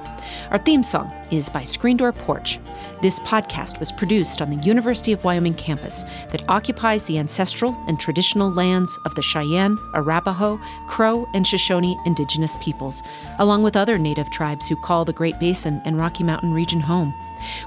Our 0.50 0.58
theme 0.58 0.82
song 0.82 1.12
is 1.30 1.48
by 1.48 1.64
Screen 1.64 1.96
Door 1.96 2.12
Porch. 2.12 2.58
This 3.02 3.20
podcast 3.20 3.78
was 3.78 3.92
produced 3.92 4.40
on 4.40 4.50
the 4.50 4.64
University 4.64 5.12
of 5.12 5.24
Wyoming 5.24 5.54
campus 5.54 6.04
that 6.30 6.48
occupies 6.48 7.04
the 7.04 7.18
ancestral 7.18 7.76
and 7.88 7.98
traditional 7.98 8.50
lands 8.50 8.98
of 9.04 9.14
the 9.14 9.22
Cheyenne, 9.22 9.78
Arapaho, 9.94 10.58
Crow, 10.88 11.26
and 11.34 11.46
Shoshone 11.46 11.96
indigenous 12.06 12.56
peoples, 12.58 13.02
along 13.38 13.62
with 13.62 13.76
other 13.76 13.98
native 13.98 14.30
tribes 14.30 14.68
who 14.68 14.76
call 14.76 15.04
the 15.04 15.12
Great 15.12 15.38
Basin 15.38 15.80
and 15.84 15.98
Rocky 15.98 16.24
Mountain 16.24 16.52
region 16.52 16.80
home. 16.80 17.12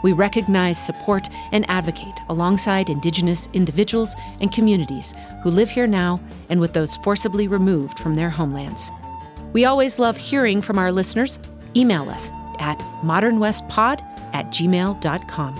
We 0.01 0.13
recognize, 0.13 0.83
support, 0.83 1.29
and 1.51 1.69
advocate 1.69 2.21
alongside 2.29 2.89
Indigenous 2.89 3.47
individuals 3.53 4.15
and 4.39 4.51
communities 4.51 5.13
who 5.43 5.51
live 5.51 5.69
here 5.69 5.87
now 5.87 6.19
and 6.49 6.59
with 6.59 6.73
those 6.73 6.95
forcibly 6.97 7.47
removed 7.47 7.99
from 7.99 8.15
their 8.15 8.29
homelands. 8.29 8.91
We 9.53 9.65
always 9.65 9.99
love 9.99 10.17
hearing 10.17 10.61
from 10.61 10.77
our 10.77 10.91
listeners. 10.91 11.39
Email 11.75 12.09
us 12.09 12.31
at 12.59 12.79
modernwestpod 13.03 14.01
at 14.33 14.45
gmail.com. 14.47 15.55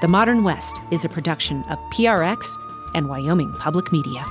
The 0.00 0.08
Modern 0.08 0.42
West 0.42 0.80
is 0.90 1.04
a 1.04 1.08
production 1.08 1.62
of 1.64 1.78
PRX 1.90 2.58
and 2.94 3.08
Wyoming 3.08 3.52
Public 3.54 3.92
Media. 3.92 4.24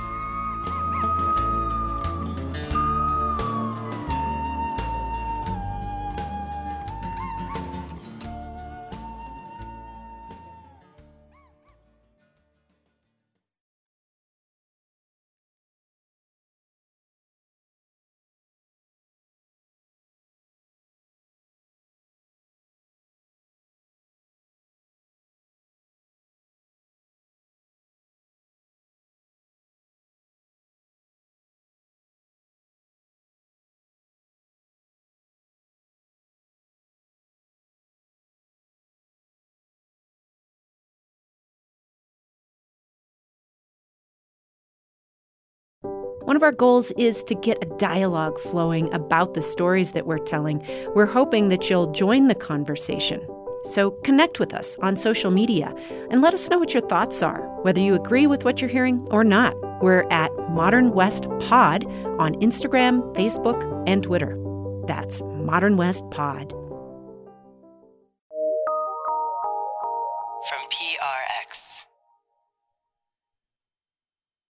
One 46.30 46.36
of 46.36 46.44
our 46.44 46.52
goals 46.52 46.92
is 46.92 47.24
to 47.24 47.34
get 47.34 47.58
a 47.60 47.66
dialogue 47.76 48.38
flowing 48.38 48.88
about 48.94 49.34
the 49.34 49.42
stories 49.42 49.90
that 49.94 50.06
we're 50.06 50.18
telling. 50.18 50.64
We're 50.94 51.04
hoping 51.04 51.48
that 51.48 51.68
you'll 51.68 51.90
join 51.90 52.28
the 52.28 52.36
conversation. 52.36 53.20
So 53.64 53.90
connect 54.04 54.38
with 54.38 54.54
us 54.54 54.76
on 54.80 54.94
social 54.94 55.32
media 55.32 55.74
and 56.08 56.22
let 56.22 56.32
us 56.32 56.48
know 56.48 56.60
what 56.60 56.72
your 56.72 56.86
thoughts 56.86 57.20
are, 57.24 57.40
whether 57.62 57.80
you 57.80 57.96
agree 57.96 58.28
with 58.28 58.44
what 58.44 58.60
you're 58.60 58.70
hearing 58.70 59.04
or 59.10 59.24
not. 59.24 59.56
We're 59.82 60.06
at 60.12 60.30
Modern 60.50 60.92
West 60.92 61.24
Pod 61.40 61.84
on 62.20 62.34
Instagram, 62.36 63.12
Facebook, 63.16 63.60
and 63.88 64.04
Twitter. 64.04 64.38
That's 64.86 65.22
Modern 65.22 65.76
West 65.76 66.08
Pod. 66.12 66.54